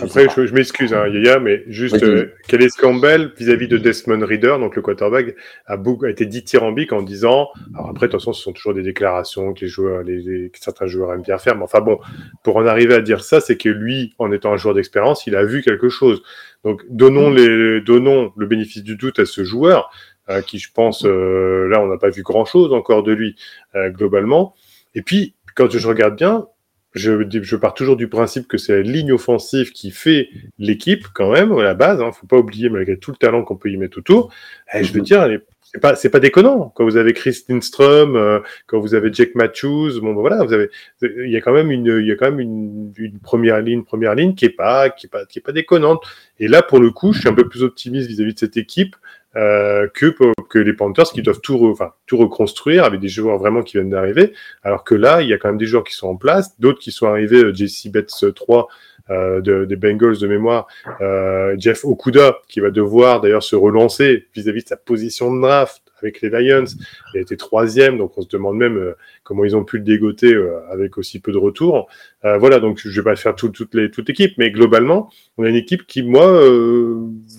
[0.00, 2.34] Après, je, m'excuse, hein, Yaya, mais juste, euh,
[2.80, 5.36] Campbell, vis-à-vis de Desmond Reader, donc le quarterback,
[5.66, 9.60] a, a été dithyrambique en disant, alors après, attention, ce sont toujours des déclarations que
[9.60, 12.00] les joueurs, les, certains joueurs aiment bien faire, mais enfin bon,
[12.42, 15.36] pour en arriver à dire ça, c'est que lui, en étant un joueur d'expérience, il
[15.36, 16.24] a vu quelque chose.
[16.64, 17.36] Donc, donnons, mm.
[17.36, 20.13] les, donnons le bénéfice du doute à ce joueur, euh,
[20.46, 23.36] qui, je pense, euh, là, on n'a pas vu grand-chose encore de lui,
[23.74, 24.54] euh, globalement.
[24.94, 26.46] Et puis, quand je regarde bien,
[26.94, 31.32] je, je pars toujours du principe que c'est la ligne offensive qui fait l'équipe quand
[31.32, 32.00] même à la base.
[32.00, 34.32] Hein, faut pas oublier malgré tout le talent qu'on peut y mettre autour.
[34.72, 35.28] Et je veux dire,
[35.74, 39.34] c'est pas c'est pas déconnant quand vous avez Chris Lindstrom, euh, quand vous avez Jake
[39.34, 40.00] Matthews.
[40.00, 40.70] Bon, ben voilà, vous avez
[41.02, 43.82] il y a quand même une il y a quand même une, une, première ligne
[43.82, 46.04] première ligne qui est pas qui est pas qui est pas déconnante.
[46.38, 48.56] Et là pour le coup, je suis un peu plus optimiste vis-à-vis -vis de cette
[48.56, 48.94] équipe
[49.36, 50.14] euh, que,
[50.48, 53.90] que les Panthers qui doivent tout, enfin, tout reconstruire avec des joueurs vraiment qui viennent
[53.90, 54.32] d'arriver.
[54.62, 56.78] Alors que là, il y a quand même des joueurs qui sont en place, d'autres
[56.78, 58.68] qui sont arrivés, euh, JC Betts 3
[59.10, 60.66] euh, de, des Bengals de mémoire,
[61.02, 65.82] euh, Jeff Okuda qui va devoir d'ailleurs se relancer vis-à-vis de sa position de draft
[66.04, 66.64] avec les Lions.
[67.12, 69.84] Il a été troisième, donc on se demande même euh, comment ils ont pu le
[69.84, 71.88] dégoter euh, avec aussi peu de retours.
[72.24, 75.56] Euh, voilà, donc je vais pas faire tout, toute l'équipe, mais globalement, on a une
[75.56, 76.26] équipe qui, moi,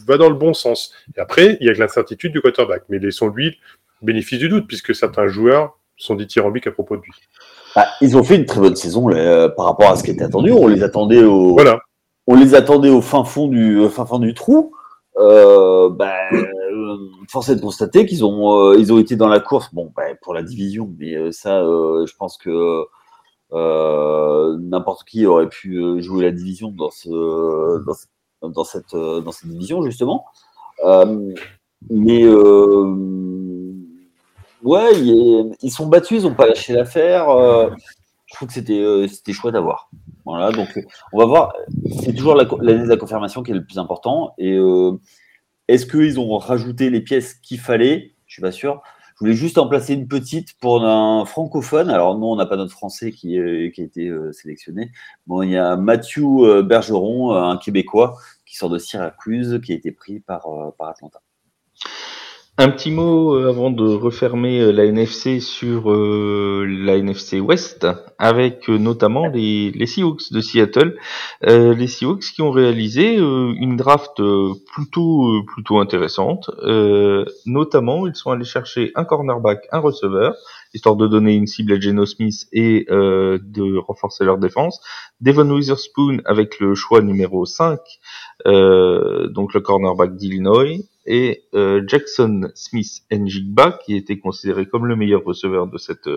[0.07, 0.93] va dans le bon sens.
[1.15, 3.57] Et après, il y a que l'incertitude du quarterback, mais laissons-lui
[4.01, 7.13] bénéfice du doute, puisque certains joueurs sont dithyrambiques à propos de lui.
[7.75, 9.09] Bah, ils ont fait une très bonne saison
[9.55, 10.51] par rapport à ce qui était attendu.
[10.51, 11.79] On les attendait au, voilà.
[12.27, 14.73] on les attendait au fin fond du, fin fond du trou.
[15.17, 16.97] Euh, bah, euh,
[17.29, 20.03] force est de constater qu'ils ont, euh, ils ont été dans la course, bon, bah,
[20.21, 22.85] pour la division, mais euh, ça, je pense que
[23.51, 27.09] n'importe qui aurait pu jouer la division dans, ce,
[27.85, 30.25] dans, dans cette, dans cette division, justement.
[31.89, 32.27] mais
[34.63, 34.99] ouais,
[35.61, 37.27] ils, sont battus, ils n'ont pas lâché l'affaire.
[38.35, 39.89] Je trouve que c'était, c'était chouette à voir.
[40.25, 40.67] Voilà, donc
[41.13, 41.53] on va voir.
[42.03, 44.33] C'est toujours l'année de la confirmation qui est le plus important.
[44.37, 44.99] Et euh,
[45.69, 48.13] est-ce qu'ils ont rajouté les pièces qu'il fallait?
[48.25, 48.81] Je suis pas sûr.
[49.13, 51.89] Je voulais juste en placer une petite pour un francophone.
[51.89, 53.39] Alors, nous, on n'a pas notre français qui,
[53.73, 54.91] qui a été euh, sélectionné.
[55.27, 59.75] Bon, il y a Mathieu euh, Bergeron, un Québécois, qui sort de Syracuse, qui a
[59.75, 60.45] été pris par,
[60.77, 61.21] par Atlanta.
[62.57, 67.85] Un petit mot euh, avant de refermer euh, la NFC sur euh, la NFC West,
[68.17, 70.95] avec notamment les, les Seahawks de Seattle.
[71.41, 74.21] les Seahawks qui ont réalisé une draft
[74.73, 76.49] plutôt plutôt intéressante.
[77.45, 80.33] notamment, ils sont allés chercher un cornerback, un receveur,
[80.73, 84.79] histoire de donner une cible à Geno Smith et de renforcer leur défense.
[85.19, 87.79] Devon Witherspoon avec le choix numéro 5,
[88.45, 95.23] donc le cornerback d'Illinois et euh, Jackson Smith Njigba qui était considéré comme le meilleur
[95.23, 96.09] receveur de cette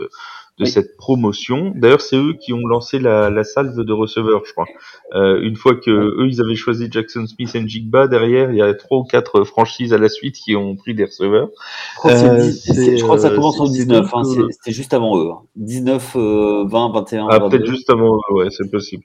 [0.58, 1.72] de cette promotion.
[1.76, 4.66] D'ailleurs, c'est eux qui ont lancé la, la salve de receveurs, je crois.
[5.14, 8.74] Euh, une fois que eux ils avaient choisi Jackson Smith Njigba, derrière il y a
[8.74, 11.48] trois ou quatre franchises à la suite qui ont pris des receveurs.
[11.94, 14.10] Je crois, que ça euh, commence en 19.
[14.12, 15.30] Hein, C'était juste avant eux.
[15.56, 17.28] 19, 20, 21.
[17.30, 18.18] Ah, peut-être juste avant.
[18.30, 19.04] Ouais, c'est possible.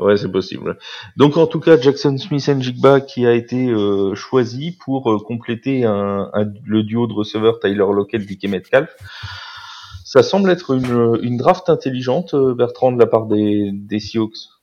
[0.00, 0.76] Ouais, c'est possible.
[1.16, 5.84] Donc en tout cas, Jackson Smith Njigba qui a été euh, choisi pour euh, compléter
[5.84, 6.30] un,
[6.64, 8.90] le duo de receveurs Tyler Lockett, DK Metcalf.
[10.04, 14.53] Ça semble être une, une draft intelligente, euh, Bertrand, de la part des, des Seahawks.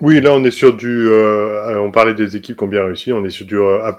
[0.00, 1.08] Oui, là on est sur du.
[1.08, 3.96] Euh, on parlait des équipes qui ont bien réussi, on est sur du euh, A.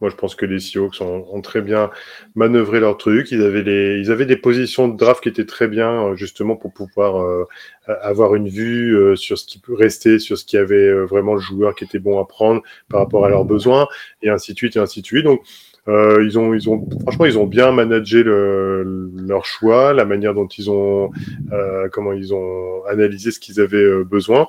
[0.00, 1.90] Moi je pense que les Seahawks ont, très bien
[2.34, 3.30] manœuvré leur truc.
[3.30, 6.56] Ils avaient, les, ils avaient des positions de draft qui étaient très bien, euh, justement
[6.56, 7.44] pour pouvoir euh,
[7.86, 11.40] avoir une vue euh, sur ce qui peut rester, sur ce qui avait vraiment le
[11.40, 13.86] joueur qui était bon à prendre par rapport à leurs besoins,
[14.22, 15.24] et ainsi de suite, et ainsi de suite.
[15.24, 15.42] Donc
[15.86, 20.34] euh, ils ont, ils ont, franchement, ils ont bien managé le, leur choix, la manière
[20.34, 21.12] dont ils ont,
[21.52, 24.48] euh, comment ils ont analysé ce qu'ils avaient besoin.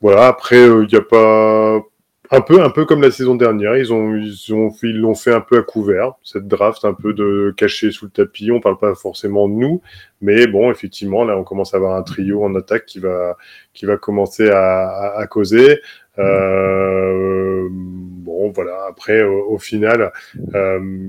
[0.00, 1.80] Voilà, après, il euh, n'y a pas.
[2.32, 5.32] Un peu, un peu comme la saison dernière, ils ont, ils ont, ils l'ont fait
[5.32, 8.52] un peu à couvert, cette draft, un peu de caché sous le tapis.
[8.52, 9.82] On parle pas forcément de nous,
[10.20, 13.36] mais bon, effectivement, là, on commence à avoir un trio en attaque qui va,
[13.74, 15.80] qui va commencer à, à, à causer.
[16.20, 18.86] Euh, bon, voilà.
[18.88, 20.12] Après, au, au final,
[20.54, 21.08] euh,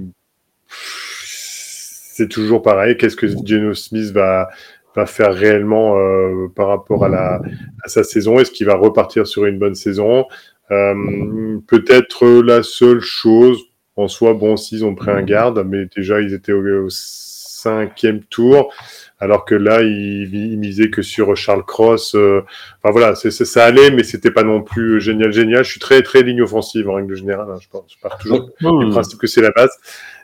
[0.68, 2.98] c'est toujours pareil.
[2.98, 4.50] Qu'est-ce que Geno Smith va,
[4.96, 7.42] va faire réellement euh, par rapport à, la,
[7.84, 10.26] à sa saison Est-ce qu'il va repartir sur une bonne saison
[10.72, 13.60] euh, Peut-être la seule chose
[13.96, 16.90] en soi, bon, s'ils ont pris un garde, mais déjà ils étaient au,
[17.62, 18.74] cinquième tour,
[19.20, 22.16] alors que là ils, ils, misaient que sur Charles Cross.
[22.16, 22.42] Euh,
[22.82, 25.64] enfin voilà, ça allait, mais c'était pas non plus génial, génial.
[25.64, 27.48] Je suis très très ligne offensive en règle générale.
[27.52, 29.72] Hein, je, pars, je pars toujours du principe que c'est la base.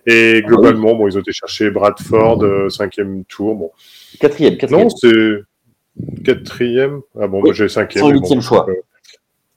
[0.07, 3.55] Et globalement, bon, ils ont été chercher Bradford, euh, cinquième tour.
[3.55, 3.71] Bon,
[4.19, 4.87] Quatrième, quatrième.
[4.87, 7.01] Non, c'est quatrième.
[7.19, 8.05] Ah bon, moi j'ai cinquième.
[8.05, 8.65] Son huitième choix.
[8.69, 8.73] Euh,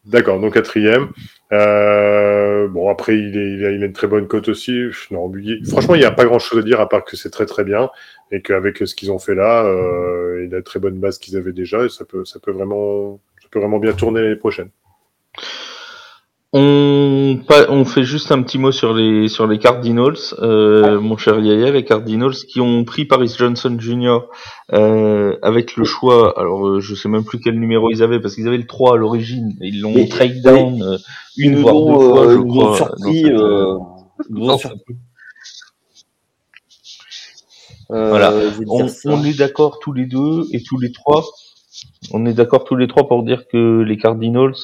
[0.06, 1.10] D'accord, donc quatrième.
[1.52, 4.88] Euh, bon, après, il, est, il, a, une très bonne cote aussi.
[5.10, 5.30] Non,
[5.68, 7.90] franchement, il n'y a pas grand-chose à dire à part que c'est très très bien
[8.32, 11.36] et qu'avec ce qu'ils ont fait là, euh, il a une très bonne base qu'ils
[11.36, 14.70] avaient déjà et ça peut, ça peut vraiment, ça peut vraiment bien tourner l'année prochaine.
[16.52, 17.38] On,
[17.68, 21.70] on fait juste un petit mot sur les sur les Cardinals, euh, mon cher Yaya,
[21.70, 24.22] les Cardinals qui ont pris Paris Johnson Jr.
[24.72, 26.36] Euh, avec le choix.
[26.40, 28.94] Alors euh, je sais même plus quel numéro ils avaient parce qu'ils avaient le 3
[28.94, 29.56] à l'origine.
[29.60, 30.98] Ils l'ont trade down euh,
[31.36, 32.76] une voire deux fois, je crois.
[32.76, 33.24] Surpris,
[37.88, 38.32] voilà.
[38.66, 41.24] On, on est d'accord tous les deux et tous les trois.
[42.12, 44.54] On est d'accord tous les trois pour dire que les Cardinals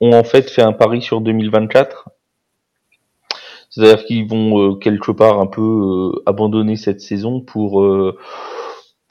[0.00, 2.08] ont en fait fait un pari sur 2024.
[3.70, 8.16] C'est-à-dire qu'ils vont euh, quelque part un peu euh, abandonner cette saison pour euh,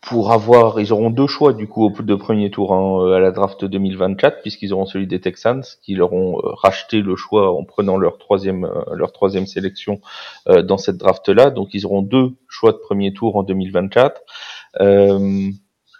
[0.01, 3.31] pour avoir, ils auront deux choix du coup au de premier tour hein, à la
[3.31, 7.97] draft 2024 puisqu'ils auront celui des Texans qui leur ont racheté le choix en prenant
[7.97, 10.01] leur troisième leur troisième sélection
[10.45, 11.49] dans cette draft là.
[11.49, 14.21] Donc ils auront deux choix de premier tour en 2024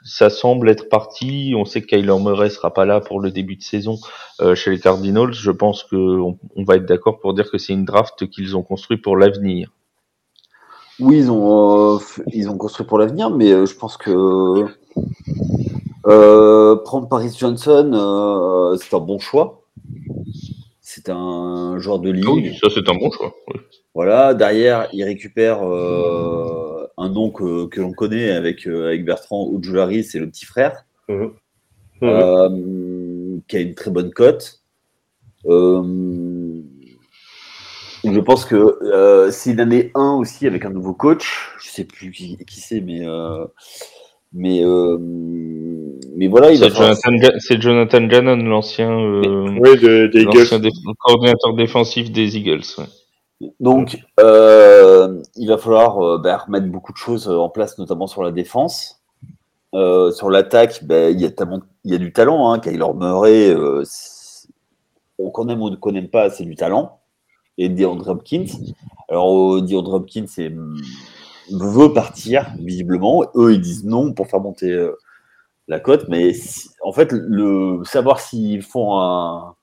[0.05, 1.53] ça semble être parti.
[1.57, 3.97] On sait que Kyler Murray sera pas là pour le début de saison
[4.39, 5.33] euh, chez les Cardinals.
[5.33, 8.61] Je pense que on, va être d'accord pour dire que c'est une draft qu'ils ont
[8.61, 9.71] construit pour l'avenir.
[10.99, 11.99] Oui, ils ont euh,
[12.31, 14.67] ils ont construit pour l'avenir, mais euh, je pense que
[16.03, 19.63] prendre Paris Johnson, c'est un bon choix.
[20.81, 22.29] C'est un joueur de ligue.
[22.29, 23.33] Oui, ça c'est un bon choix.
[23.95, 25.63] Voilà, derrière, il récupère
[26.97, 30.85] un nom que, que l'on connaît avec, euh, avec Bertrand Ojulari, c'est le petit frère,
[31.09, 31.31] mhm.
[32.03, 32.49] Euh,
[33.47, 34.61] qui a une très bonne cote.
[35.45, 35.81] Euh,
[38.03, 41.53] je pense que euh, c'est une année 1 aussi avec un nouveau coach.
[41.59, 43.05] Je sais plus qui, qui c'est, mais
[44.33, 44.61] mais
[46.15, 46.55] mais voilà.
[46.55, 47.21] C'est Jonathan,
[47.61, 49.79] Jonathan, Gannon, l'ancien oui,
[50.99, 52.65] coordinateur défensif des Eagles.
[53.59, 58.23] Donc, euh, il va falloir euh, bah, remettre beaucoup de choses en place, notamment sur
[58.23, 59.01] la défense.
[59.73, 62.51] Euh, sur l'attaque, bah, il, y a du talent.
[62.51, 62.59] Hein.
[62.59, 63.55] Kyler Murray,
[65.17, 66.99] on connaît ou on ne connaît pas, c'est du talent.
[67.57, 68.45] Et DeAndre Hopkins.
[69.09, 70.25] Alors, DeAndre Hopkins
[71.51, 73.23] veut partir, visiblement.
[73.35, 74.89] Eux, ils disent non pour faire monter
[75.67, 76.07] la cote.
[76.09, 76.33] Mais
[76.83, 79.55] en fait, le, savoir s'ils font un,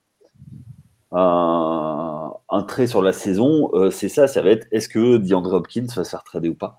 [1.13, 5.55] un, un, trait sur la saison, euh, c'est ça, ça va être est-ce que DeAndre
[5.55, 6.79] Hopkins va se faire trader ou pas?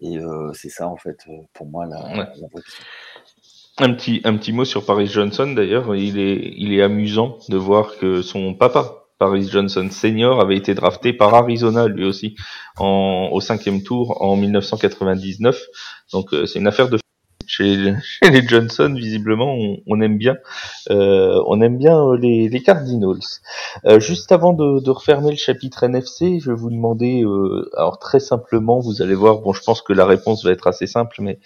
[0.00, 2.30] Et euh, c'est ça, en fait, euh, pour moi, la,
[3.78, 5.94] Un petit, un petit mot sur Paris Johnson, d'ailleurs.
[5.96, 10.74] Il est, il est amusant de voir que son papa, Paris Johnson senior, avait été
[10.74, 12.36] drafté par Arizona, lui aussi,
[12.76, 15.58] en, au cinquième tour en 1999.
[16.12, 16.98] Donc, c'est une affaire de
[17.48, 17.76] chez,
[18.22, 20.36] les Johnson, visiblement, on, aime bien,
[20.90, 23.18] euh, on aime bien euh, les, Cardinals.
[23.84, 27.24] Euh, juste avant de, refermer le chapitre NFC, je vais vous demander,
[27.76, 30.86] alors très simplement, vous allez voir, bon, je pense que la réponse va être assez
[30.86, 31.38] simple, mais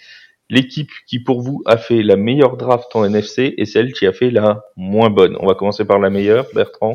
[0.49, 4.13] l'équipe qui pour vous a fait la meilleure draft en NFC et celle qui a
[4.13, 5.37] fait la moins bonne.
[5.39, 6.93] On va commencer par la meilleure, Bertrand.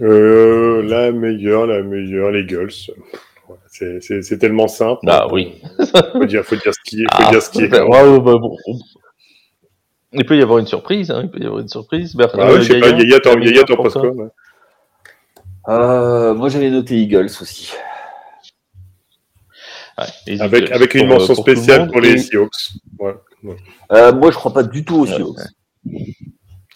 [0.00, 2.44] la meilleure, la meilleure, les
[3.68, 5.00] C'est tellement simple.
[5.08, 5.60] Ah oui.
[6.12, 7.06] faut dire, faut dire ce qui est.
[7.14, 8.56] Faut ah, dire ce qui est bon.
[10.12, 11.10] Il peut y avoir une surprise.
[11.10, 12.14] Hein, il peut y avoir une surprise.
[12.14, 12.90] Bertrand, ah, ouais, je sais pas.
[12.90, 14.12] Yaya, t'en penses quoi
[15.68, 17.72] euh, Moi, j'avais noté Eagles aussi.
[19.98, 22.72] Ouais, avec, avec une mention spéciale pour les Seahawks.
[22.98, 23.14] Ouais,
[23.92, 25.38] euh, moi, je crois pas du tout aux Seahawks.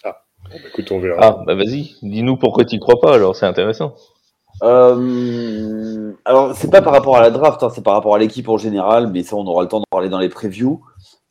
[0.03, 1.17] Ah, bah, écoute, on verra.
[1.21, 3.95] Ah, bah vas-y, dis-nous pourquoi tu crois pas, alors c'est intéressant.
[4.63, 8.49] Euh, alors, c'est pas par rapport à la draft, hein, c'est par rapport à l'équipe
[8.49, 10.81] en général, mais ça, on aura le temps d'en parler dans les previews.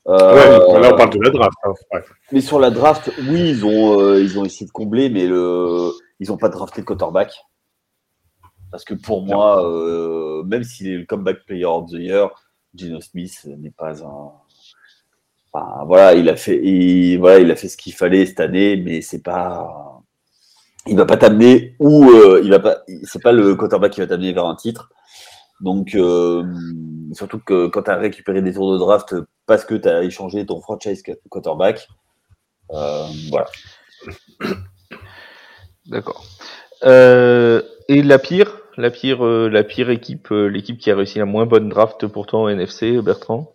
[0.07, 1.59] Euh, ouais, là, on parle de la draft.
[1.65, 2.01] Hein,
[2.33, 5.93] mais sur la draft, oui, ils ont, euh, ils ont essayé de combler, mais le...
[6.21, 7.33] ils n'ont pas drafté de quarterback.
[8.71, 12.31] Parce que pour moi, euh, même s'il est le comeback player of the year,
[12.75, 14.33] Gino Smith n'est pas un.
[15.51, 18.77] Enfin, voilà, il a fait, il, voilà, il a fait ce qu'il fallait cette année,
[18.77, 19.88] mais c'est pas
[20.89, 22.79] il va pas t'amener ou euh, il va pas.
[23.05, 24.91] C'est pas le quarterback qui va t'amener vers un titre.
[25.61, 26.45] Donc, euh,
[27.13, 29.15] surtout que quand tu as récupéré des tours de draft
[29.47, 31.89] parce que tu as échangé ton franchise quarterback,
[32.73, 33.47] euh, voilà.
[35.87, 36.25] D'accord.
[36.85, 41.69] et la pire, la pire, la pire équipe, l'équipe qui a réussi la moins bonne
[41.69, 43.53] draft pourtant en NFC, Bertrand?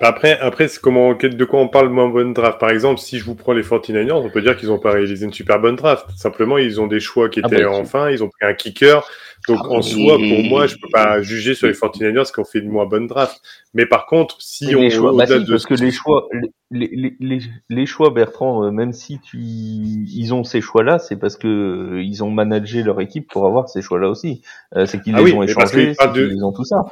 [0.00, 3.24] Après, après c'est comment, de quoi on parle moins bonne draft Par exemple, si je
[3.24, 6.06] vous prends les 49ers, on peut dire qu'ils n'ont pas réalisé une super bonne draft.
[6.16, 9.06] Simplement, ils ont des choix qui ah étaient enfin, ils ont pris un kicker.
[9.48, 12.58] Donc en soi, pour moi, je peux pas juger sur les 49ers qui ont fait
[12.58, 13.40] une moins bonne draft.
[13.74, 16.28] Mais par contre, si on choix, bah au-delà si, de parce ce que les choix,
[16.70, 21.16] les, les, les, les choix, Bertrand, euh, même si tu, ils ont ces choix-là, c'est
[21.16, 24.42] parce que euh, ils ont managé leur équipe pour avoir ces choix-là aussi.
[24.74, 26.64] Euh, c'est qu'ils Ah les oui, ont échangés, qu'ils c'est parlent de- qu'ils ont tout
[26.64, 26.84] ça.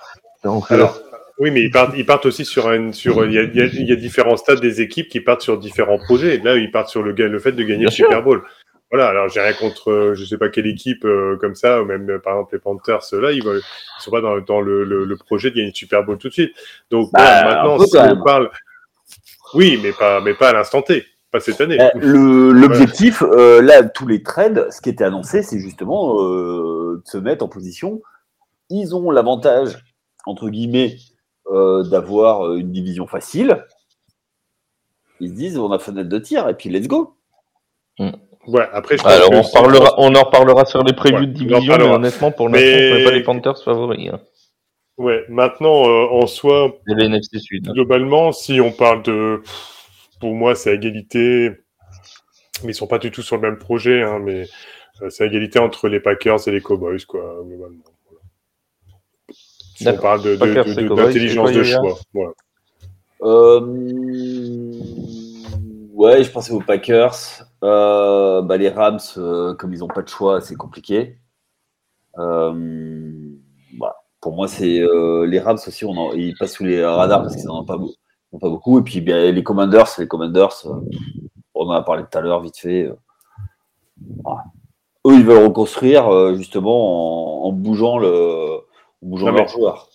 [0.45, 0.87] Donc, euh,
[1.39, 3.61] oui, mais ils partent, ils partent aussi sur un, sur, il y a, il y
[3.61, 6.39] a- il y a différents stades des équipes qui partent sur différents projets.
[6.39, 8.07] Là, ils partent sur le, fait de gagner Bien le sûr.
[8.07, 8.43] Super Bowl.
[8.91, 9.09] Voilà.
[9.09, 12.09] Alors, j'ai rien contre, euh, je sais pas quelle équipe euh, comme ça, ou même
[12.09, 13.01] euh, par exemple les Panthers.
[13.13, 13.61] Là, ils, ils
[14.01, 16.33] sont pas dans, dans le, le, le projet de gagner le Super Bowl tout de
[16.33, 16.53] suite.
[16.91, 18.51] Donc Bah, voilà, maintenant, si on parle,
[19.55, 21.79] oui, mais pas, mais pas à l'instant T, pas cette année.
[21.97, 27.09] Le- L'objectif, euh, là, tous les trades, ce qui était annoncé, c'est justement euh, de
[27.09, 28.03] se mettre en position.
[28.71, 29.79] Ils ont l'avantage,
[30.27, 31.14] entre guillemets, euh,
[31.51, 33.65] d'avoir euh, une division facile.
[35.21, 37.17] Ils se disent, on a fenêtre de tir, et puis let's go.
[37.99, 38.69] Ouais.
[38.73, 41.77] Après, je pense alors on, reparlera, on en reparlera sur les Ouais, de on division,
[41.79, 44.11] mais honnêtement, pour l'instant, Mais- je mets pas les Panthers favoris.
[44.13, 44.21] Hein.
[44.99, 45.25] Ouais.
[45.29, 47.69] Maintenant, euh, en soi, NFC Sud.
[47.73, 49.43] Globalement, si on parle de,
[50.21, 51.51] pour moi, c'est égalité,
[52.63, 54.47] mais ils sont pas du tout sur le même projet, hein, mais
[55.03, 57.83] euh, c'est égalité entre les Packers et les Cowboys, quoi, globalement.
[59.75, 61.95] Si on parle de, de- de- de- d'intelligence de Yaya choix.
[62.13, 62.33] Voilà.
[63.23, 63.61] Euh,
[65.93, 67.15] ouais, je pensais aux Packers.
[67.63, 71.19] Euh, bah, les Rams, euh, comme ils n'ont pas de choix, c'est compliqué.
[72.17, 72.55] Bah,
[74.21, 74.81] pour moi, c'est
[75.27, 77.77] les Rams aussi, on en- ils passent sous les radars parce qu'ils n'en ont pas,
[77.77, 78.79] ont beaucoup.
[78.79, 80.67] Et puis bien, les Commanders, les Commanders,
[81.55, 82.91] on en a parlé tout à l'heure, vite fait.
[84.23, 84.45] voilà.
[85.07, 88.61] Eux, ils veulent reconstruire justement en, en bougeant, le,
[89.05, 89.91] mais- leurs joueurs.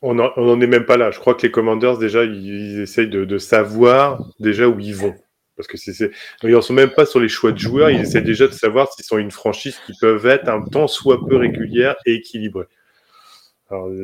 [0.00, 1.10] On n'en est même pas là.
[1.10, 5.14] Je crois que les Commanders, déjà, ils, essayent de, de savoir déjà où ils vont.
[5.58, 6.10] Parce que c'est.
[6.44, 8.90] Ils en sont même pas sur les choix de joueurs, ils essaient déjà de savoir
[8.92, 12.66] s'ils sont une franchise qui peuvent être un tant soit peu régulière et équilibrée.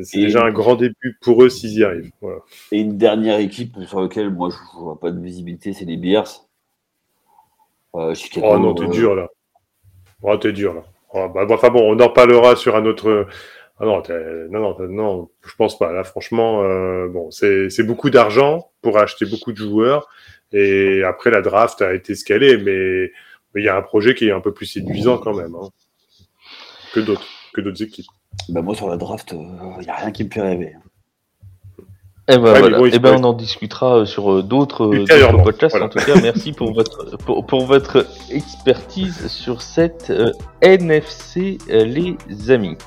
[0.03, 2.11] C'est déjà un grand début pour eux s'ils y arrivent.
[2.21, 2.39] Voilà.
[2.71, 6.45] Et une dernière équipe sur laquelle moi je vois pas de visibilité, c'est les Bears.
[7.95, 9.29] Euh, Oh non, t'es euh, dur là.
[10.21, 10.83] Oh, t'es dur là.
[11.13, 13.27] Oh, bah, enfin bon, on en reparlera sur un autre.
[13.77, 14.01] Ah non,
[14.49, 15.91] non, non, je pense pas.
[15.91, 20.07] Là, franchement, euh, bon, c'est beaucoup d'argent pour acheter beaucoup de joueurs.
[20.53, 23.11] Et après, la draft a été scalée, mais
[23.55, 25.69] il y a un projet qui est un peu plus séduisant quand même hein,
[26.93, 28.05] que d'autres, que d'autres équipes.
[28.49, 30.73] bah, moi sur la draft, il n'y a rien qui me fait rêver.
[32.27, 32.77] Eh ben, Ouais, mais voilà.
[32.79, 35.71] bon, il Eh ben, on en discutera euh, sur euh, d'autres euh, podcasts.
[35.73, 35.85] voilà.
[35.85, 41.83] En tout cas, merci pour votre pour, pour votre expertise sur cette euh, NFC, euh,
[41.85, 42.17] les
[42.51, 42.77] amis.